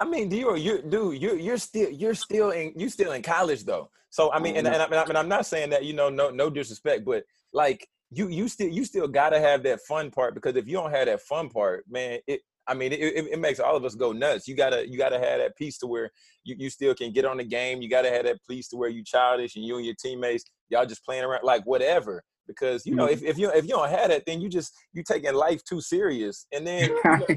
I 0.00 0.06
mean, 0.06 0.30
you 0.30 0.56
you 0.56 0.80
dude, 0.80 1.20
you 1.20 1.34
you're 1.34 1.58
still 1.58 1.90
you're 1.90 2.14
still 2.14 2.50
in 2.50 2.72
you 2.76 2.88
still 2.88 3.12
in 3.12 3.20
college 3.20 3.64
though. 3.64 3.90
So 4.08 4.32
I 4.32 4.38
mean, 4.38 4.56
and, 4.56 4.66
mm-hmm. 4.66 4.80
and, 4.82 4.94
I, 4.94 5.02
and 5.02 5.18
I'm 5.18 5.28
not 5.28 5.44
saying 5.44 5.68
that 5.70 5.84
you 5.84 5.92
know 5.92 6.08
no 6.08 6.30
no 6.30 6.48
disrespect, 6.48 7.04
but 7.04 7.24
like 7.52 7.86
you 8.10 8.28
you 8.28 8.48
still 8.48 8.68
you 8.68 8.86
still 8.86 9.06
gotta 9.06 9.38
have 9.38 9.62
that 9.64 9.80
fun 9.82 10.10
part 10.10 10.34
because 10.34 10.56
if 10.56 10.66
you 10.66 10.74
don't 10.74 10.90
have 10.90 11.06
that 11.06 11.20
fun 11.20 11.50
part, 11.50 11.84
man, 11.90 12.20
it 12.26 12.40
I 12.68 12.74
mean 12.74 12.92
it, 12.92 13.00
it, 13.00 13.26
it 13.32 13.38
makes 13.38 13.60
all 13.60 13.76
of 13.76 13.84
us 13.84 13.94
go 13.94 14.12
nuts. 14.12 14.46
You 14.46 14.54
gotta 14.54 14.88
you 14.88 14.98
gotta 14.98 15.18
have 15.18 15.38
that 15.38 15.56
piece 15.56 15.78
to 15.78 15.86
where 15.86 16.10
you, 16.44 16.54
you 16.58 16.70
still 16.70 16.94
can 16.94 17.12
get 17.12 17.24
on 17.24 17.38
the 17.38 17.44
game. 17.44 17.82
You 17.82 17.88
gotta 17.88 18.10
have 18.10 18.24
that 18.24 18.38
piece 18.48 18.68
to 18.68 18.76
where 18.76 18.88
you 18.88 19.02
childish 19.04 19.56
and 19.56 19.64
you 19.64 19.76
and 19.76 19.86
your 19.86 19.94
teammates 20.00 20.44
y'all 20.68 20.86
just 20.86 21.04
playing 21.04 21.24
around 21.24 21.44
like 21.44 21.64
whatever. 21.64 22.22
Because 22.46 22.86
you 22.86 22.94
know 22.94 23.04
mm-hmm. 23.04 23.12
if, 23.12 23.22
if 23.22 23.38
you 23.38 23.50
if 23.50 23.64
you 23.64 23.70
don't 23.70 23.90
have 23.90 24.08
that, 24.08 24.24
then 24.26 24.40
you 24.40 24.48
just 24.48 24.72
you 24.92 25.02
taking 25.02 25.34
life 25.34 25.62
too 25.64 25.80
serious, 25.80 26.46
and 26.52 26.66
then 26.66 26.88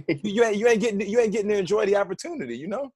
you, 0.07 0.13
know, 0.13 0.19
you 0.23 0.43
ain't 0.43 0.57
you 0.57 0.67
ain't 0.67 0.81
getting 0.81 1.01
you 1.01 1.19
ain't 1.19 1.33
getting 1.33 1.50
to 1.50 1.57
enjoy 1.57 1.85
the 1.85 1.97
opportunity. 1.97 2.57
You 2.57 2.67
know. 2.67 2.91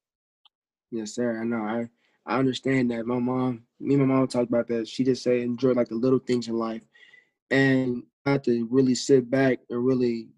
Yes, 0.92 1.16
sir. 1.16 1.42
I 1.42 1.44
know. 1.44 1.58
I 1.58 1.90
I 2.26 2.40
understand 2.40 2.90
that. 2.92 3.06
My 3.06 3.20
mom, 3.20 3.64
me 3.82 3.96
and 3.96 4.08
my 4.08 4.16
mom 4.16 4.28
talked 4.28 4.48
about 4.50 4.68
that. 4.70 4.88
She 4.88 5.04
just 5.04 5.24
said 5.24 5.40
enjoy 5.40 5.74
like 5.74 5.90
the 5.90 5.96
little 5.96 6.20
things 6.20 6.48
in 6.48 6.56
life 6.56 6.82
and 7.52 8.04
I 8.26 8.32
had 8.32 8.44
to 8.46 8.68
really 8.70 8.96
sit 8.96 9.30
back 9.30 9.60
and 9.70 9.86
really, 9.86 10.30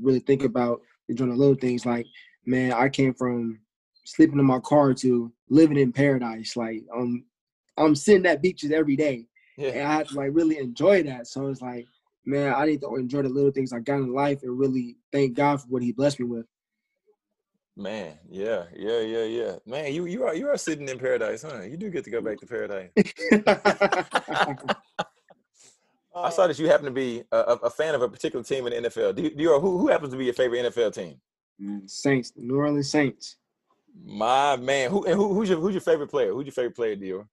really 0.00 0.20
think 0.20 0.42
about 0.44 0.80
enjoying 1.08 1.30
the 1.30 1.36
little 1.36 1.54
things. 1.54 1.86
Like, 1.86 2.06
man, 2.46 2.72
I 2.72 2.88
came 2.88 3.14
from 3.14 3.60
sleeping 4.04 4.38
in 4.38 4.44
my 4.44 4.60
car 4.60 4.94
to 4.94 5.32
living 5.48 5.78
in 5.78 5.92
paradise. 5.92 6.56
Like, 6.56 6.84
um, 6.94 7.24
I'm 7.76 7.94
sitting 7.94 8.26
at 8.26 8.42
beaches 8.42 8.70
every 8.70 8.96
day, 8.96 9.26
yeah. 9.56 9.70
and 9.70 9.88
I 9.88 9.94
had 9.94 10.08
to 10.08 10.16
like 10.16 10.30
really 10.32 10.58
enjoy 10.58 11.02
that. 11.04 11.26
So 11.26 11.46
it's 11.48 11.62
like, 11.62 11.86
man, 12.24 12.54
I 12.54 12.66
need 12.66 12.80
to 12.82 12.96
enjoy 12.96 13.22
the 13.22 13.28
little 13.28 13.52
things 13.52 13.72
I 13.72 13.80
got 13.80 13.96
in 13.96 14.12
life 14.12 14.42
and 14.42 14.58
really 14.58 14.96
thank 15.12 15.34
God 15.34 15.60
for 15.60 15.68
what 15.68 15.82
He 15.82 15.92
blessed 15.92 16.20
me 16.20 16.26
with. 16.26 16.46
Man, 17.76 18.18
yeah, 18.28 18.64
yeah, 18.74 19.00
yeah, 19.00 19.24
yeah. 19.24 19.56
Man, 19.64 19.92
you 19.94 20.06
you 20.06 20.24
are 20.24 20.34
you 20.34 20.48
are 20.48 20.56
sitting 20.56 20.88
in 20.88 20.98
paradise, 20.98 21.42
huh? 21.42 21.62
You 21.62 21.76
do 21.76 21.90
get 21.90 22.04
to 22.04 22.10
go 22.10 22.20
back 22.20 22.38
to 22.38 22.46
paradise. 22.46 22.90
I 26.24 26.30
saw 26.30 26.46
that 26.46 26.58
you 26.58 26.68
happen 26.68 26.86
to 26.86 26.90
be 26.90 27.22
a, 27.32 27.38
a, 27.62 27.70
fan 27.70 27.94
of 27.94 28.02
a 28.02 28.08
particular 28.08 28.44
team 28.44 28.66
in 28.66 28.82
the 28.82 28.88
NFL. 28.88 29.14
Do 29.14 29.22
you, 29.22 29.30
do 29.30 29.42
you, 29.42 29.60
who, 29.60 29.78
who 29.78 29.88
happens 29.88 30.12
to 30.12 30.18
be 30.18 30.24
your 30.24 30.34
favorite 30.34 30.72
NFL 30.72 30.94
team? 30.94 31.20
Mm, 31.60 31.88
Saints, 31.88 32.32
New 32.36 32.56
Orleans 32.56 32.90
Saints. 32.90 33.36
My 34.04 34.56
man, 34.56 34.90
who 34.90 35.04
and 35.04 35.14
who, 35.14 35.34
who's 35.34 35.48
your 35.48 35.58
who's 35.58 35.74
your 35.74 35.80
favorite 35.80 36.08
player? 36.08 36.32
Who's 36.32 36.46
your 36.46 36.52
favorite 36.52 36.76
player, 36.76 36.94
Dior? 36.94 37.26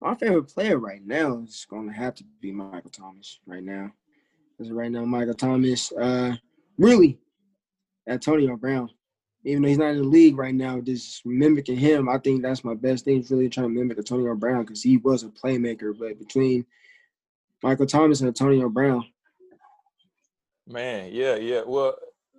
My 0.00 0.14
favorite 0.14 0.48
player 0.48 0.78
right 0.78 1.04
now 1.04 1.38
is 1.38 1.66
going 1.68 1.86
to 1.86 1.92
have 1.92 2.14
to 2.16 2.24
be 2.40 2.50
Michael 2.50 2.90
Thomas. 2.90 3.38
Right 3.46 3.62
now, 3.62 3.92
because 4.56 4.72
right 4.72 4.90
now 4.90 5.04
Michael 5.04 5.34
Thomas, 5.34 5.92
uh, 5.92 6.34
really, 6.78 7.18
Antonio 8.08 8.56
Brown. 8.56 8.90
Even 9.44 9.62
though 9.62 9.68
he's 9.68 9.78
not 9.78 9.90
in 9.90 9.98
the 9.98 10.04
league 10.04 10.36
right 10.36 10.54
now, 10.54 10.80
just 10.80 11.24
mimicking 11.24 11.76
him, 11.76 12.08
I 12.08 12.18
think 12.18 12.42
that's 12.42 12.64
my 12.64 12.74
best 12.74 13.04
thing. 13.04 13.20
Is 13.20 13.30
really 13.30 13.48
trying 13.48 13.68
to 13.68 13.74
mimic 13.74 13.98
Antonio 13.98 14.34
Brown 14.34 14.64
because 14.64 14.82
he 14.82 14.96
was 14.96 15.22
a 15.22 15.28
playmaker. 15.28 15.96
But 15.96 16.18
between 16.18 16.66
Michael 17.62 17.86
Thomas 17.86 18.20
and 18.20 18.28
Antonio 18.28 18.68
Brown. 18.68 19.04
Man, 20.66 21.10
yeah, 21.12 21.36
yeah. 21.36 21.62
Well, 21.66 21.96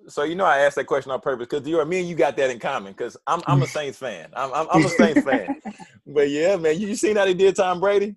so 0.07 0.23
you 0.23 0.35
know 0.35 0.45
I 0.45 0.59
asked 0.59 0.75
that 0.75 0.85
question 0.85 1.11
on 1.11 1.19
purpose 1.19 1.47
because 1.49 1.67
you 1.67 1.83
me 1.85 1.99
and 1.99 2.09
you 2.09 2.15
got 2.15 2.37
that 2.37 2.49
in 2.49 2.59
common 2.59 2.93
because 2.93 3.17
I'm 3.27 3.41
I'm 3.47 3.61
a 3.61 3.67
Saints 3.77 3.97
fan. 3.97 4.29
I'm 4.35 4.53
I'm, 4.53 4.67
I'm 4.71 4.85
a 4.85 4.89
Saints 4.89 5.23
fan. 5.23 5.61
But 6.11 6.31
yeah, 6.31 6.55
man, 6.55 6.79
you, 6.79 6.87
you 6.87 6.95
seen 6.95 7.17
how 7.17 7.25
they 7.25 7.35
did 7.35 7.55
Tom 7.55 7.79
Brady? 7.79 8.15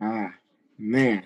Ah, 0.00 0.28
man, 0.78 1.24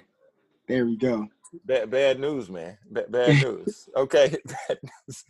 there 0.67 0.87
we 0.87 0.97
go. 0.97 1.29
Bad, 1.67 1.91
bad 1.91 2.19
news, 2.19 2.49
man. 2.49 2.79
Bad, 2.91 3.13
bad 3.13 3.37
news. 3.43 3.89
Okay, 3.95 4.35
bad 4.47 4.79
news. 4.83 5.25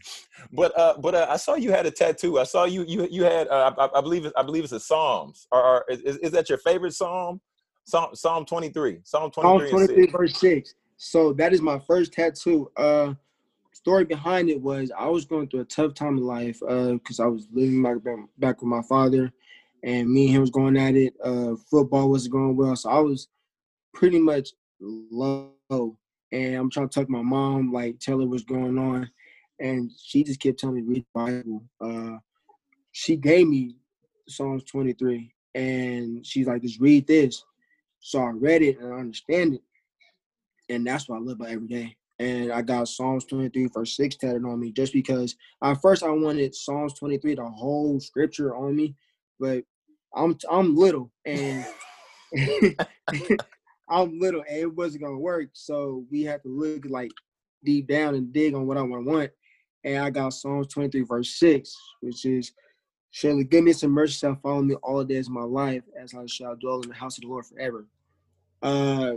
But 0.53 0.79
uh, 0.79 0.95
but 0.99 1.17
uh, 1.17 1.27
I 1.29 1.37
saw 1.37 1.55
you 1.55 1.73
had 1.73 1.87
a 1.87 1.91
tattoo. 1.91 2.39
I 2.39 2.45
saw 2.45 2.65
you 2.65 2.85
you 2.85 3.09
you 3.11 3.25
had 3.25 3.49
uh, 3.49 3.75
I, 3.77 3.99
I 3.99 4.01
believe 4.01 4.31
I 4.37 4.43
believe 4.45 4.63
it's 4.63 4.73
a 4.73 4.79
Psalms. 4.79 5.49
Or, 5.51 5.65
or 5.65 5.85
is, 5.89 6.19
is 6.19 6.31
that 6.31 6.49
your 6.49 6.59
favorite 6.59 6.95
psalm? 6.95 7.41
Psalm, 7.89 8.15
Psalm 8.15 8.45
23. 8.45 8.99
Psalm 9.03 9.31
23, 9.31 9.71
Psalm 9.71 9.87
23 9.87 10.07
verse 10.13 10.37
6. 10.37 10.75
So 10.99 11.33
that 11.33 11.55
is 11.55 11.63
my 11.63 11.79
first 11.79 12.13
tattoo. 12.13 12.71
Uh 12.77 13.15
story 13.73 14.05
behind 14.05 14.51
it 14.51 14.61
was 14.61 14.93
I 14.97 15.07
was 15.07 15.25
going 15.25 15.49
through 15.49 15.61
a 15.61 15.65
tough 15.65 15.95
time 15.95 16.19
in 16.19 16.25
life 16.25 16.61
uh 16.69 16.93
because 16.93 17.19
I 17.19 17.27
was 17.27 17.49
living 17.51 17.83
back, 17.83 17.97
back 18.37 18.61
with 18.61 18.69
my 18.69 18.83
father 18.83 19.33
and 19.85 20.11
me 20.11 20.27
and 20.27 20.35
him 20.35 20.41
was 20.43 20.51
going 20.51 20.77
at 20.77 20.97
it. 20.97 21.15
Uh 21.25 21.55
football 21.71 22.11
wasn't 22.11 22.33
going 22.33 22.57
well. 22.57 22.77
So 22.77 22.91
I 22.91 22.99
was 22.99 23.29
pretty 23.95 24.21
much 24.21 24.51
low. 24.81 25.55
And 26.31 26.57
I'm 26.57 26.69
trying 26.69 26.91
to 26.91 26.95
talk 26.95 27.07
to 27.07 27.13
my 27.13 27.23
mom, 27.23 27.73
like 27.73 28.01
tell 28.01 28.21
her 28.21 28.27
what's 28.27 28.45
going 28.45 28.77
on. 28.79 29.11
And 29.61 29.91
she 29.99 30.25
just 30.25 30.41
kept 30.41 30.59
telling 30.59 30.77
me 30.77 30.83
read 30.83 31.07
the 31.15 31.43
Bible. 31.43 31.65
Uh 31.81 32.19
she 32.93 33.17
gave 33.17 33.49
me 33.49 33.77
Psalms 34.29 34.65
23 34.65 35.33
and 35.55 36.27
she's 36.27 36.47
like, 36.47 36.61
just 36.61 36.81
read 36.81 37.07
this. 37.07 37.45
So 38.09 38.21
I 38.21 38.31
read 38.31 38.63
it 38.63 38.79
and 38.79 38.95
I 38.95 38.97
understand 38.97 39.53
it. 39.53 39.61
And 40.71 40.87
that's 40.87 41.11
what 41.11 41.17
I 41.17 41.19
live 41.19 41.37
by 41.37 41.51
every 41.51 41.69
day. 41.69 41.95
And 42.19 42.51
I 42.51 42.63
got 42.63 42.89
Psalms 42.89 43.27
23 43.27 43.67
verse 43.67 43.95
6 43.97 44.17
tatted 44.17 44.47
on 44.47 44.59
me 44.59 44.73
just 44.73 44.95
because 44.95 45.37
at 45.63 45.83
first 45.83 46.03
I 46.03 46.09
wanted 46.09 46.55
Psalms 46.55 46.95
23, 46.95 47.35
the 47.35 47.45
whole 47.45 48.01
scripture 48.01 48.57
on 48.57 48.75
me, 48.75 48.95
but 49.39 49.63
I'm 50.17 50.39
I'm 50.51 50.75
little 50.75 51.13
and 51.27 51.67
I'm 53.91 54.19
little 54.19 54.43
and 54.49 54.57
it 54.57 54.75
wasn't 54.75 55.03
gonna 55.05 55.19
work. 55.19 55.51
So 55.53 56.07
we 56.11 56.23
had 56.23 56.43
to 56.45 56.49
look 56.49 56.87
like 56.89 57.11
deep 57.63 57.89
down 57.89 58.15
and 58.15 58.33
dig 58.33 58.55
on 58.55 58.67
what 58.67 58.79
I 58.79 58.83
want. 58.83 59.33
And 59.85 59.99
I 59.99 60.09
got 60.09 60.33
Psalms 60.33 60.69
23 60.69 61.03
verse 61.03 61.39
6, 61.39 61.77
which 62.01 62.25
is 62.25 62.53
Surely 63.11 63.45
goodness 63.45 63.83
and 63.83 63.93
mercy 63.93 64.13
shall 64.13 64.39
follow 64.43 64.63
me 64.63 64.75
all 64.77 64.99
the 64.99 65.05
days 65.05 65.29
of 65.29 65.33
my 65.33 65.43
life, 65.43 65.83
as 65.99 66.15
I 66.15 66.27
shall 66.27 66.57
dwell 66.57 66.83
in 66.83 66.89
the 66.89 66.95
house 66.95 67.17
of 67.17 67.23
the 67.23 67.29
Lord 67.29 67.47
forever. 67.47 67.87
Uh, 68.63 69.13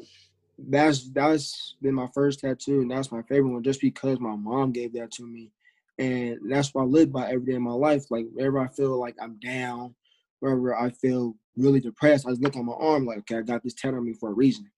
that's 0.58 1.10
that's 1.12 1.76
been 1.82 1.96
my 1.96 2.08
first 2.14 2.40
tattoo, 2.40 2.82
and 2.82 2.92
that's 2.92 3.12
my 3.12 3.22
favorite 3.24 3.52
one, 3.52 3.64
just 3.64 3.82
because 3.82 4.20
my 4.20 4.36
mom 4.36 4.72
gave 4.72 4.94
that 4.94 5.12
to 5.12 5.26
me, 5.26 5.52
and 5.98 6.38
that's 6.50 6.74
what 6.74 6.84
I 6.84 6.86
live 6.86 7.12
by 7.12 7.32
every 7.32 7.46
day 7.46 7.54
in 7.54 7.64
my 7.64 7.72
life. 7.72 8.06
Like 8.12 8.28
wherever 8.34 8.60
I 8.60 8.68
feel 8.68 9.00
like 9.00 9.16
I'm 9.22 9.40
down, 9.40 9.96
wherever 10.40 10.76
I 10.76 10.92
feel 10.92 11.36
really 11.58 11.80
depressed, 11.80 12.28
I 12.28 12.32
just 12.32 12.42
look 12.42 12.56
on 12.56 12.66
my 12.66 12.74
arm 12.74 13.06
like, 13.06 13.20
okay, 13.20 13.38
I 13.38 13.42
got 13.42 13.64
this 13.64 13.74
tattoo 13.74 13.98
on 13.98 14.06
me 14.06 14.14
for 14.14 14.30
a 14.30 14.34
reason. 14.34 14.70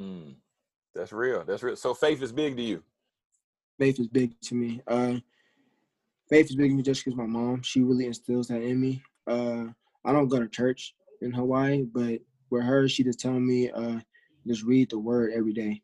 Mm, 0.00 0.34
that's 0.94 1.12
real. 1.12 1.44
That's 1.44 1.62
real. 1.62 1.76
So 1.76 1.94
faith 1.94 2.22
is 2.22 2.32
big 2.32 2.56
to 2.56 2.62
you. 2.62 2.82
Faith 3.78 4.00
is 4.00 4.08
big 4.08 4.40
to 4.42 4.54
me. 4.54 4.80
Uh, 4.86 5.16
faith 6.28 6.46
is 6.48 6.56
big 6.56 6.70
to 6.70 6.76
me 6.76 6.82
just 6.82 7.04
because 7.04 7.16
my 7.16 7.26
mom, 7.26 7.62
she 7.62 7.82
really 7.82 8.06
instills 8.06 8.48
that 8.48 8.62
in 8.62 8.80
me. 8.80 9.02
Uh, 9.26 9.64
I 10.04 10.12
don't 10.12 10.28
go 10.28 10.38
to 10.38 10.48
church 10.48 10.94
in 11.22 11.32
Hawaii, 11.32 11.82
but 11.82 12.20
with 12.50 12.62
her, 12.62 12.88
she 12.88 13.04
just 13.04 13.20
telling 13.20 13.46
me, 13.46 13.70
uh, 13.70 14.00
just 14.46 14.62
read 14.62 14.90
the 14.90 14.98
word 14.98 15.32
every 15.34 15.52
day. 15.52 15.82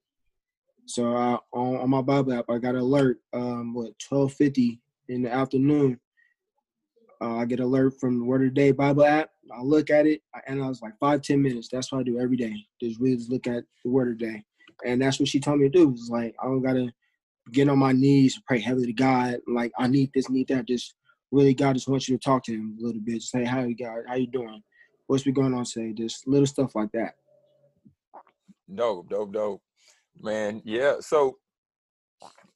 So 0.86 1.16
I, 1.16 1.38
on, 1.52 1.76
on 1.76 1.90
my 1.90 2.02
Bible 2.02 2.32
app, 2.32 2.46
I 2.48 2.58
got 2.58 2.74
an 2.74 2.80
alert, 2.80 3.18
um, 3.32 3.74
what, 3.74 3.94
1250 4.08 4.80
in 5.08 5.22
the 5.22 5.32
afternoon. 5.32 5.98
Uh, 7.22 7.36
I 7.36 7.44
get 7.44 7.60
alert 7.60 8.00
from 8.00 8.18
the 8.18 8.24
Word 8.24 8.42
of 8.42 8.48
the 8.48 8.54
Day 8.54 8.72
Bible 8.72 9.04
app. 9.04 9.30
I 9.52 9.60
look 9.60 9.90
at 9.90 10.06
it, 10.06 10.22
and 10.34 10.42
I 10.48 10.52
analyze 10.52 10.80
like 10.80 10.98
five, 10.98 11.20
ten 11.22 11.42
minutes. 11.42 11.68
That's 11.70 11.92
what 11.92 12.00
I 12.00 12.02
do 12.02 12.18
every 12.18 12.36
day. 12.36 12.54
Just 12.80 12.98
really 12.98 13.22
look 13.28 13.46
at 13.46 13.64
the 13.84 13.90
Word 13.90 14.12
of 14.12 14.18
the 14.18 14.26
Day. 14.26 14.44
And 14.86 15.02
that's 15.02 15.20
what 15.20 15.28
she 15.28 15.38
told 15.38 15.58
me 15.60 15.68
to 15.68 15.78
do. 15.78 15.90
It's 15.90 16.08
like, 16.08 16.34
I 16.42 16.46
don't 16.46 16.62
got 16.62 16.72
to 16.72 16.90
get 17.52 17.68
on 17.68 17.78
my 17.78 17.92
knees, 17.92 18.40
pray 18.46 18.58
heavily 18.60 18.86
to 18.86 18.92
God. 18.92 19.38
Like 19.46 19.72
I 19.78 19.86
need 19.86 20.10
this, 20.14 20.30
need 20.30 20.48
that. 20.48 20.66
Just 20.66 20.94
really, 21.30 21.54
God 21.54 21.74
just 21.74 21.88
wants 21.88 22.08
you 22.08 22.16
to 22.16 22.24
talk 22.24 22.44
to 22.44 22.52
Him 22.52 22.78
a 22.80 22.86
little 22.86 23.00
bit. 23.02 23.22
Say, 23.22 23.44
"How 23.44 23.60
you 23.62 23.76
God? 23.76 24.02
How 24.08 24.14
you 24.14 24.26
doing? 24.26 24.62
What's 25.10 25.24
been 25.24 25.34
going 25.34 25.54
on 25.54 25.64
today?" 25.64 25.92
Just 25.92 26.26
little 26.26 26.46
stuff 26.46 26.74
like 26.74 26.92
that. 26.92 27.14
Dope, 28.72 29.08
dope, 29.08 29.32
dope, 29.32 29.62
man. 30.20 30.62
Yeah. 30.64 30.96
So, 31.00 31.38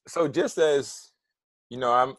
so 0.07 0.27
just 0.27 0.57
as 0.57 1.11
you 1.69 1.77
know, 1.77 1.93
I'm 1.93 2.15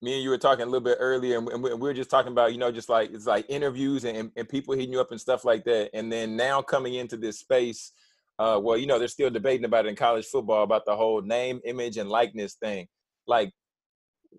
me 0.00 0.14
and 0.14 0.22
you 0.22 0.30
were 0.30 0.38
talking 0.38 0.62
a 0.62 0.66
little 0.66 0.80
bit 0.80 0.98
earlier, 1.00 1.38
and 1.38 1.62
we 1.62 1.74
were 1.74 1.94
just 1.94 2.10
talking 2.10 2.32
about, 2.32 2.52
you 2.52 2.58
know, 2.58 2.72
just 2.72 2.88
like 2.88 3.10
it's 3.12 3.26
like 3.26 3.46
interviews 3.48 4.04
and, 4.04 4.30
and 4.36 4.48
people 4.48 4.74
hitting 4.74 4.92
you 4.92 5.00
up 5.00 5.10
and 5.10 5.20
stuff 5.20 5.44
like 5.44 5.64
that. 5.64 5.90
And 5.92 6.10
then 6.10 6.36
now 6.36 6.62
coming 6.62 6.94
into 6.94 7.16
this 7.16 7.40
space 7.40 7.92
uh, 8.38 8.60
well, 8.62 8.76
you 8.76 8.86
know, 8.86 8.98
they're 8.98 9.08
still 9.08 9.30
debating 9.30 9.64
about 9.64 9.86
it 9.86 9.88
in 9.88 9.96
college 9.96 10.26
football 10.26 10.62
about 10.62 10.84
the 10.86 10.94
whole 10.94 11.20
name, 11.20 11.60
image, 11.64 11.96
and 11.96 12.08
likeness 12.08 12.54
thing. 12.54 12.86
Like, 13.26 13.52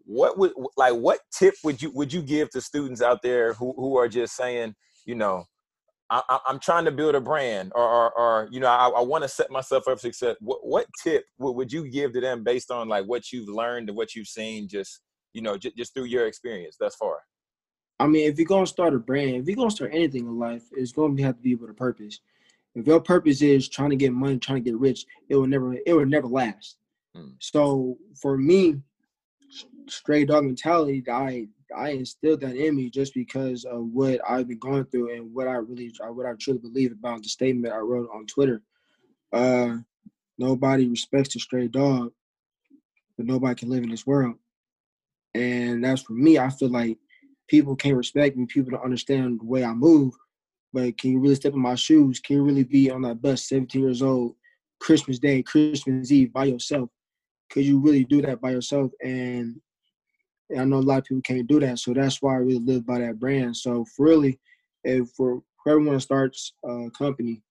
what 0.06 0.38
would 0.38 0.54
like 0.78 0.94
what 0.94 1.20
tip 1.32 1.56
would 1.64 1.82
you 1.82 1.92
would 1.94 2.14
you 2.14 2.22
give 2.22 2.50
to 2.52 2.62
students 2.62 3.02
out 3.02 3.22
there 3.22 3.54
who 3.54 3.74
who 3.76 3.98
are 3.98 4.08
just 4.08 4.36
saying, 4.36 4.74
you 5.10 5.16
know, 5.16 5.44
I, 6.12 6.40
am 6.48 6.60
trying 6.60 6.86
to 6.86 6.92
build 6.92 7.16
a 7.16 7.22
brand, 7.22 7.72
or, 7.74 7.84
or, 7.84 8.12
or 8.12 8.48
you 8.52 8.60
know, 8.60 8.68
I, 8.68 8.90
I 8.90 9.02
want 9.02 9.24
to 9.24 9.28
set 9.28 9.50
myself 9.50 9.88
up 9.88 9.96
for 9.96 10.02
success. 10.02 10.36
What, 10.40 10.60
what 10.64 10.86
tip 11.04 11.26
would, 11.40 11.54
would 11.54 11.74
you 11.74 11.90
give 11.90 12.14
to 12.14 12.22
them 12.22 12.44
based 12.44 12.70
on 12.70 12.88
like 12.88 13.06
what 13.06 13.32
you've 13.32 13.50
learned 13.50 13.90
and 13.90 13.98
what 13.98 14.14
you've 14.16 14.28
seen, 14.28 14.68
just 14.68 15.02
you 15.34 15.42
know, 15.42 15.58
j- 15.58 15.74
just 15.76 15.96
through 15.96 16.06
your 16.06 16.28
experience 16.28 16.78
thus 16.80 16.96
far? 16.96 17.18
I 18.00 18.06
mean, 18.06 18.30
if 18.30 18.38
you're 18.38 18.46
gonna 18.46 18.68
start 18.68 18.94
a 18.94 19.00
brand, 19.00 19.38
if 19.38 19.48
you're 19.48 19.56
gonna 19.56 19.72
start 19.72 19.92
anything 19.94 20.28
in 20.28 20.38
life, 20.38 20.64
it's 20.74 20.92
gonna 20.92 21.22
have 21.24 21.38
to 21.38 21.42
be 21.42 21.56
with 21.56 21.72
a 21.72 21.74
purpose. 21.74 22.20
If 22.76 22.86
your 22.86 23.02
purpose 23.02 23.42
is 23.42 23.68
trying 23.68 23.90
to 23.90 23.96
get 23.96 24.14
money, 24.14 24.38
trying 24.38 24.64
to 24.64 24.70
get 24.70 24.80
rich, 24.80 25.06
it 25.28 25.36
will 25.36 25.48
never, 25.48 25.74
it 25.74 25.94
will 25.94 26.06
never 26.06 26.28
last. 26.28 26.78
Hmm. 27.16 27.32
So 27.40 27.98
for 28.22 28.38
me, 28.38 28.76
Stray 29.88 30.26
Dawg 30.26 30.46
mentality, 30.46 31.04
I 31.10 31.48
I 31.76 31.90
instilled 31.90 32.42
that 32.42 32.56
in 32.56 32.76
me 32.76 32.90
just 32.90 33.14
because 33.14 33.64
of 33.66 33.86
what 33.94 34.20
I've 34.28 34.48
been 34.48 34.58
going 34.60 34.86
through 34.86 35.16
and 35.16 35.34
what 35.34 35.48
I 35.48 35.54
really, 35.54 35.94
what 36.00 36.26
I 36.26 36.34
truly 36.40 36.60
believe 36.60 36.92
about 36.92 37.22
the 37.22 37.30
statement 37.30 37.74
I 37.74 37.78
wrote 37.78 38.10
on 38.14 38.26
Twitter. 38.26 38.62
Uh, 39.32 39.78
nobody 40.38 40.88
respects 40.88 41.36
a 41.36 41.40
stray 41.40 41.68
dog, 41.68 42.12
but 43.18 43.28
nobody 43.28 43.56
can 43.56 43.70
live 43.70 43.84
in 43.84 43.90
this 43.90 44.08
world. 44.08 44.36
And 45.36 45.84
that's 45.84 46.02
for 46.02 46.14
me. 46.14 46.40
I 46.40 46.50
feel 46.50 46.70
like 46.70 46.98
people 47.48 47.76
can't 47.76 47.98
respect 47.98 48.36
me. 48.36 48.48
People 48.48 48.72
don't 48.72 48.84
understand 48.84 49.40
the 49.40 49.46
way 49.46 49.64
I 49.64 49.74
move. 49.74 50.14
But 50.74 50.98
can 50.98 51.12
you 51.12 51.20
really 51.20 51.36
step 51.36 51.54
in 51.54 51.60
my 51.60 51.76
shoes? 51.76 52.20
Can 52.20 52.38
you 52.38 52.44
really 52.44 52.64
be 52.64 52.90
on 52.90 53.02
that 53.04 53.22
bus, 53.22 53.48
17 53.48 53.82
years 53.82 54.02
old, 54.02 54.36
Christmas 54.80 55.20
Day, 55.20 55.44
Christmas 55.44 56.12
Eve 56.12 56.34
by 56.34 56.46
yourself? 56.46 56.90
Could 57.50 57.66
you 57.66 57.80
really 57.80 58.04
do 58.04 58.22
that 58.22 58.42
by 58.42 58.52
yourself? 58.52 58.92
And 59.04 59.60
I 60.58 60.64
know 60.66 60.78
a 60.78 60.80
lot 60.80 61.00
of 61.00 61.04
people 61.06 61.22
can't 61.22 61.48
do 61.48 61.60
that. 61.60 61.80
So 61.80 61.94
that's 61.94 62.22
why 62.22 62.34
I 62.34 62.38
really 62.38 62.60
live 62.60 62.86
by 62.86 63.00
that 63.00 63.20
brand. 63.20 63.56
So 63.56 63.86
really, 63.98 64.40
if 64.84 65.10
for 65.10 65.42
everyone 65.68 66.00
starts 66.00 66.54
a 66.66 66.90
company, 66.98 67.44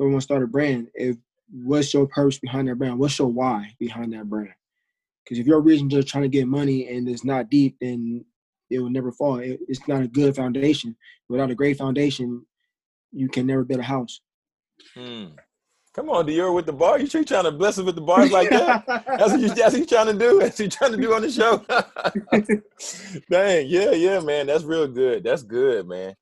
everyone 0.00 0.20
start 0.20 0.42
a 0.42 0.46
brand, 0.46 0.88
if 0.94 1.16
what's 1.50 1.92
your 1.92 2.06
purpose 2.06 2.38
behind 2.38 2.68
that 2.68 2.76
brand? 2.76 2.98
What's 2.98 3.18
your 3.18 3.28
why 3.28 3.74
behind 3.78 4.12
that 4.12 4.28
brand? 4.28 4.54
Because 5.24 5.38
if 5.38 5.46
your 5.46 5.60
reason 5.60 5.88
just 5.88 6.08
trying 6.08 6.22
to 6.22 6.28
get 6.28 6.46
money 6.46 6.88
and 6.88 7.08
it's 7.08 7.24
not 7.24 7.50
deep, 7.50 7.76
then 7.80 8.24
it 8.70 8.78
will 8.78 8.90
never 8.90 9.12
fall. 9.12 9.38
It, 9.38 9.60
it's 9.68 9.86
not 9.88 10.02
a 10.02 10.08
good 10.08 10.34
foundation. 10.36 10.96
Without 11.28 11.50
a 11.50 11.54
great 11.54 11.76
foundation, 11.76 12.44
you 13.12 13.28
can 13.28 13.46
never 13.46 13.64
build 13.64 13.80
a 13.80 13.84
house. 13.84 14.20
Hmm. 14.94 15.26
Come 15.92 16.08
on, 16.08 16.24
Dior, 16.26 16.54
with 16.54 16.66
the 16.66 16.72
bar. 16.72 17.00
You 17.00 17.08
trying 17.08 17.44
to 17.44 17.50
bless 17.50 17.76
us 17.78 17.84
with 17.84 17.96
the 17.96 18.00
bars 18.00 18.30
like 18.30 18.48
that? 18.50 18.84
that's, 18.86 19.32
what 19.32 19.40
you, 19.40 19.48
that's 19.48 19.72
what 19.72 19.80
you 19.80 19.86
trying 19.86 20.06
to 20.06 20.12
do. 20.12 20.38
That's 20.38 20.58
what 20.58 20.64
you 20.64 20.70
trying 20.70 20.92
to 20.92 20.96
do 20.96 21.14
on 21.14 21.22
the 21.22 21.30
show. 21.30 21.64
Dang, 23.30 23.66
yeah, 23.68 23.90
yeah, 23.90 24.20
man. 24.20 24.46
That's 24.46 24.62
real 24.62 24.86
good. 24.86 25.24
That's 25.24 25.42
good, 25.42 25.88
man. 25.88 26.14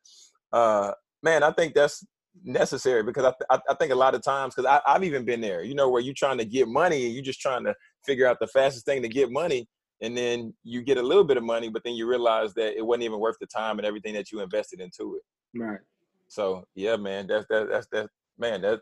Uh, 0.51 0.93
man, 1.23 1.43
I 1.43 1.53
think 1.53 1.75
that's 1.75 2.03
necessary 2.45 3.03
because 3.03 3.27
I, 3.27 3.55
I, 3.55 3.61
I 3.69 3.75
think 3.75 3.93
a 3.93 3.97
lot 3.97 4.15
of 4.15 4.23
times 4.23 4.55
because 4.55 4.81
I've 4.87 5.05
even 5.05 5.27
been 5.27 5.43
there. 5.43 5.63
You 5.63 5.75
know, 5.75 5.91
where 5.91 6.01
you're 6.01 6.15
trying 6.15 6.39
to 6.39 6.47
get 6.47 6.67
money 6.67 7.05
and 7.05 7.15
you're 7.15 7.23
just 7.23 7.41
trying 7.41 7.65
to 7.65 7.75
figure 8.07 8.27
out 8.27 8.39
the 8.41 8.47
fastest 8.47 8.87
thing 8.87 9.03
to 9.03 9.09
get 9.09 9.31
money, 9.31 9.69
and 10.01 10.17
then 10.17 10.55
you 10.65 10.83
get 10.83 10.97
a 10.97 11.03
little 11.03 11.25
bit 11.25 11.37
of 11.37 11.43
money, 11.43 11.69
but 11.69 11.85
then 11.85 11.95
you 11.95 12.09
realize 12.09 12.55
that 12.55 12.79
it 12.79 12.87
wasn't 12.87 13.05
even 13.05 13.21
worth 13.21 13.37
the 13.39 13.47
time 13.47 13.79
and 13.79 13.87
everything 13.87 14.15
that 14.15 14.33
you 14.33 14.41
invested 14.41 14.81
into 14.81 15.17
it. 15.17 15.59
Right. 15.59 15.81
So 16.29 16.65
yeah, 16.75 16.97
man, 16.97 17.27
that's 17.27 17.47
that, 17.51 17.69
that's 17.71 17.87
that 17.93 18.09
man 18.39 18.63
that 18.63 18.81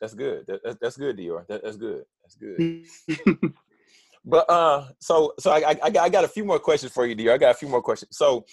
that's 0.00 0.14
good. 0.14 0.46
That, 0.46 0.78
that's 0.80 0.96
good, 0.96 1.18
Dior. 1.18 1.46
That, 1.48 1.62
that's 1.62 1.76
good. 1.76 2.04
That's 2.22 2.36
good. 2.36 3.52
but 4.24 4.48
uh, 4.50 4.88
so 5.00 5.32
so 5.38 5.50
I, 5.50 5.76
I 5.82 5.90
got 5.90 6.04
I 6.04 6.08
got 6.08 6.24
a 6.24 6.28
few 6.28 6.44
more 6.44 6.58
questions 6.58 6.92
for 6.92 7.06
you, 7.06 7.16
Dior. 7.16 7.32
I 7.32 7.38
got 7.38 7.54
a 7.54 7.58
few 7.58 7.68
more 7.68 7.82
questions. 7.82 8.16
So 8.16 8.44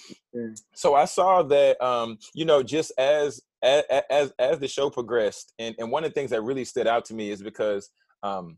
so 0.74 0.96
I 0.96 1.06
saw 1.06 1.44
that 1.44 1.82
um 1.84 2.18
you 2.34 2.46
know 2.46 2.64
just 2.64 2.92
as 2.98 3.42
as 3.62 3.84
as 4.10 4.34
as 4.40 4.60
the 4.60 4.68
show 4.68 4.90
progressed, 4.90 5.54
and 5.60 5.76
and 5.80 5.92
one 5.92 6.04
of 6.04 6.12
the 6.12 6.14
things 6.14 6.32
that 6.32 6.42
really 6.42 6.66
stood 6.66 6.88
out 6.88 7.06
to 7.06 7.14
me 7.14 7.30
is 7.30 7.42
because 7.42 7.90
um 8.24 8.58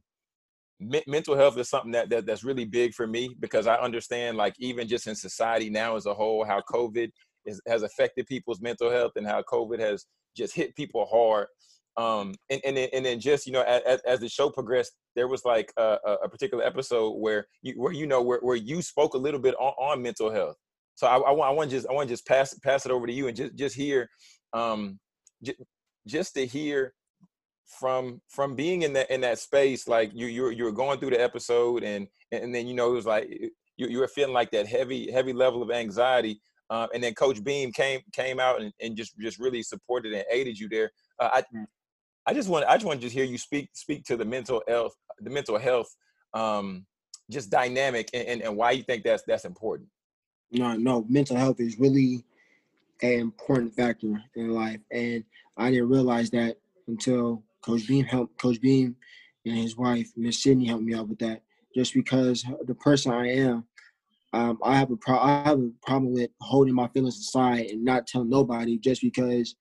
mental 0.80 1.36
health 1.36 1.58
is 1.58 1.70
something 1.70 1.92
that, 1.92 2.10
that 2.10 2.26
that's 2.26 2.44
really 2.44 2.66
big 2.66 2.94
for 2.94 3.08
me 3.08 3.36
because 3.40 3.66
I 3.66 3.76
understand 3.78 4.38
like 4.38 4.54
even 4.60 4.88
just 4.88 5.08
in 5.08 5.16
society 5.16 5.70
now 5.70 5.96
as 5.96 6.06
a 6.06 6.14
whole 6.14 6.46
how 6.46 6.62
COVID 6.72 7.10
is, 7.46 7.62
has 7.68 7.82
affected 7.84 8.28
people's 8.28 8.62
mental 8.62 8.92
health 8.92 9.14
and 9.16 9.26
how 9.26 9.42
COVID 9.42 9.80
has 9.80 10.06
just 10.36 10.56
hit 10.56 10.76
people 10.76 11.06
hard. 11.06 11.48
Um, 11.98 12.36
and, 12.52 12.62
and, 12.64 12.78
then, 12.78 12.90
and 12.94 13.06
then 13.06 13.20
just, 13.20 13.48
you 13.48 13.52
know, 13.52 13.64
as, 13.64 14.00
as 14.02 14.20
the 14.20 14.30
show 14.30 14.52
progressed, 14.52 14.94
there 15.16 15.28
was 15.28 15.44
like 15.46 15.74
a, 15.78 15.98
a 16.24 16.30
particular 16.30 16.64
episode 16.64 17.14
where 17.14 17.48
you, 17.64 17.74
where, 17.74 17.92
you 17.92 18.06
know, 18.06 18.22
where, 18.22 18.40
where 18.42 18.56
you 18.56 18.84
spoke 18.84 19.16
a 19.16 19.18
little 19.18 19.40
bit 19.40 19.56
on, 19.56 19.74
on 19.80 20.02
mental 20.04 20.32
health. 20.32 20.56
So 20.94 21.08
I, 21.08 21.18
I, 21.18 21.32
want, 21.32 21.50
I 21.50 21.54
want 21.54 21.72
just, 21.72 21.88
I 21.90 21.94
want 21.94 22.08
to 22.08 22.14
just 22.14 22.28
pass, 22.28 22.54
pass 22.60 22.86
it 22.86 22.92
over 22.92 23.08
to 23.08 23.14
you 23.14 23.28
and 23.28 23.36
just, 23.36 23.56
just 23.56 23.76
hear, 23.76 24.10
um, 24.54 25.00
j- 25.42 25.58
just 26.06 26.36
to 26.36 26.46
hear 26.46 26.94
from, 27.66 28.22
from 28.30 28.56
being 28.56 28.84
in 28.84 28.94
that, 28.94 29.10
in 29.10 29.22
that 29.22 29.40
space, 29.40 29.88
like 29.88 30.12
you, 30.14 30.28
you, 30.28 30.64
were 30.64 30.72
going 30.72 31.00
through 31.00 31.10
the 31.10 31.22
episode 31.22 31.84
and, 31.84 32.08
and 32.32 32.54
then, 32.54 32.68
you 32.68 32.76
know, 32.76 32.92
it 32.92 32.96
was 32.96 33.08
like, 33.08 33.28
you, 33.78 33.88
you 33.88 33.98
were 33.98 34.08
feeling 34.08 34.34
like 34.34 34.52
that 34.52 34.68
heavy, 34.68 35.12
heavy 35.12 35.34
level 35.34 35.64
of 35.64 35.72
anxiety. 35.72 36.40
Uh, 36.70 36.88
and 36.94 37.04
then 37.04 37.14
Coach 37.14 37.44
Beam 37.44 37.72
came 37.72 38.02
came 38.12 38.42
out 38.42 38.62
and, 38.62 38.74
and 38.82 38.98
just 38.98 39.18
just 39.18 39.40
really 39.40 39.64
supported 39.64 40.12
and 40.12 40.26
aided 40.30 40.60
you 40.60 40.68
there. 40.68 40.92
Uh, 41.18 41.30
I 41.36 41.42
mm. 41.56 41.66
I 42.28 42.34
just 42.34 42.50
want 42.50 42.66
I 42.68 42.76
just 42.76 42.86
want 42.86 43.00
to 43.00 43.06
just 43.06 43.16
hear 43.16 43.24
you 43.24 43.38
speak 43.38 43.70
speak 43.74 44.04
to 44.06 44.18
the 44.18 44.26
mental 44.26 44.62
health 44.68 44.94
the 45.20 45.30
mental 45.30 45.58
health 45.58 45.96
um, 46.34 46.86
just 47.32 47.50
dynamic 47.50 48.10
and, 48.14 48.28
and, 48.28 48.42
and 48.42 48.58
why 48.58 48.72
you 48.72 48.84
think 48.84 49.04
that's 49.04 49.24
that's 49.26 49.46
important. 49.46 49.90
No, 50.52 50.76
no, 50.76 51.06
mental 51.08 51.38
health 51.38 51.60
is 51.60 51.80
really 51.80 52.24
an 53.02 53.14
important 53.14 53.74
factor 53.74 54.22
in 54.36 54.52
life, 54.52 54.80
and 54.92 55.24
I 55.56 55.72
didn't 55.72 55.90
realize 55.90 56.30
that 56.32 56.58
until 56.88 57.44
Coach 57.62 57.88
Beam 57.88 58.06
helped 58.06 58.40
Coach 58.40 58.60
Beam 58.62 58.96
and 59.46 59.56
his 59.56 59.78
wife 59.78 60.10
Miss 60.18 60.44
Sydney 60.44 60.68
helped 60.68 60.84
me 60.84 60.96
out 60.96 61.08
with 61.08 61.20
that. 61.20 61.44
Just 61.74 61.94
because 61.94 62.44
the 62.66 62.76
person 62.76 63.14
I 63.14 63.32
am, 63.36 63.64
um, 64.34 64.58
I 64.64 64.78
have 64.78 64.92
a 64.92 64.98
pro- 64.98 65.20
I 65.20 65.44
have 65.44 65.60
a 65.60 65.72
problem 65.82 66.12
with 66.12 66.30
holding 66.42 66.76
my 66.76 66.90
feelings 66.90 67.20
aside 67.20 67.68
and 67.68 67.86
not 67.86 68.06
telling 68.06 68.30
nobody 68.30 68.78
just 68.78 69.02
because 69.02 69.56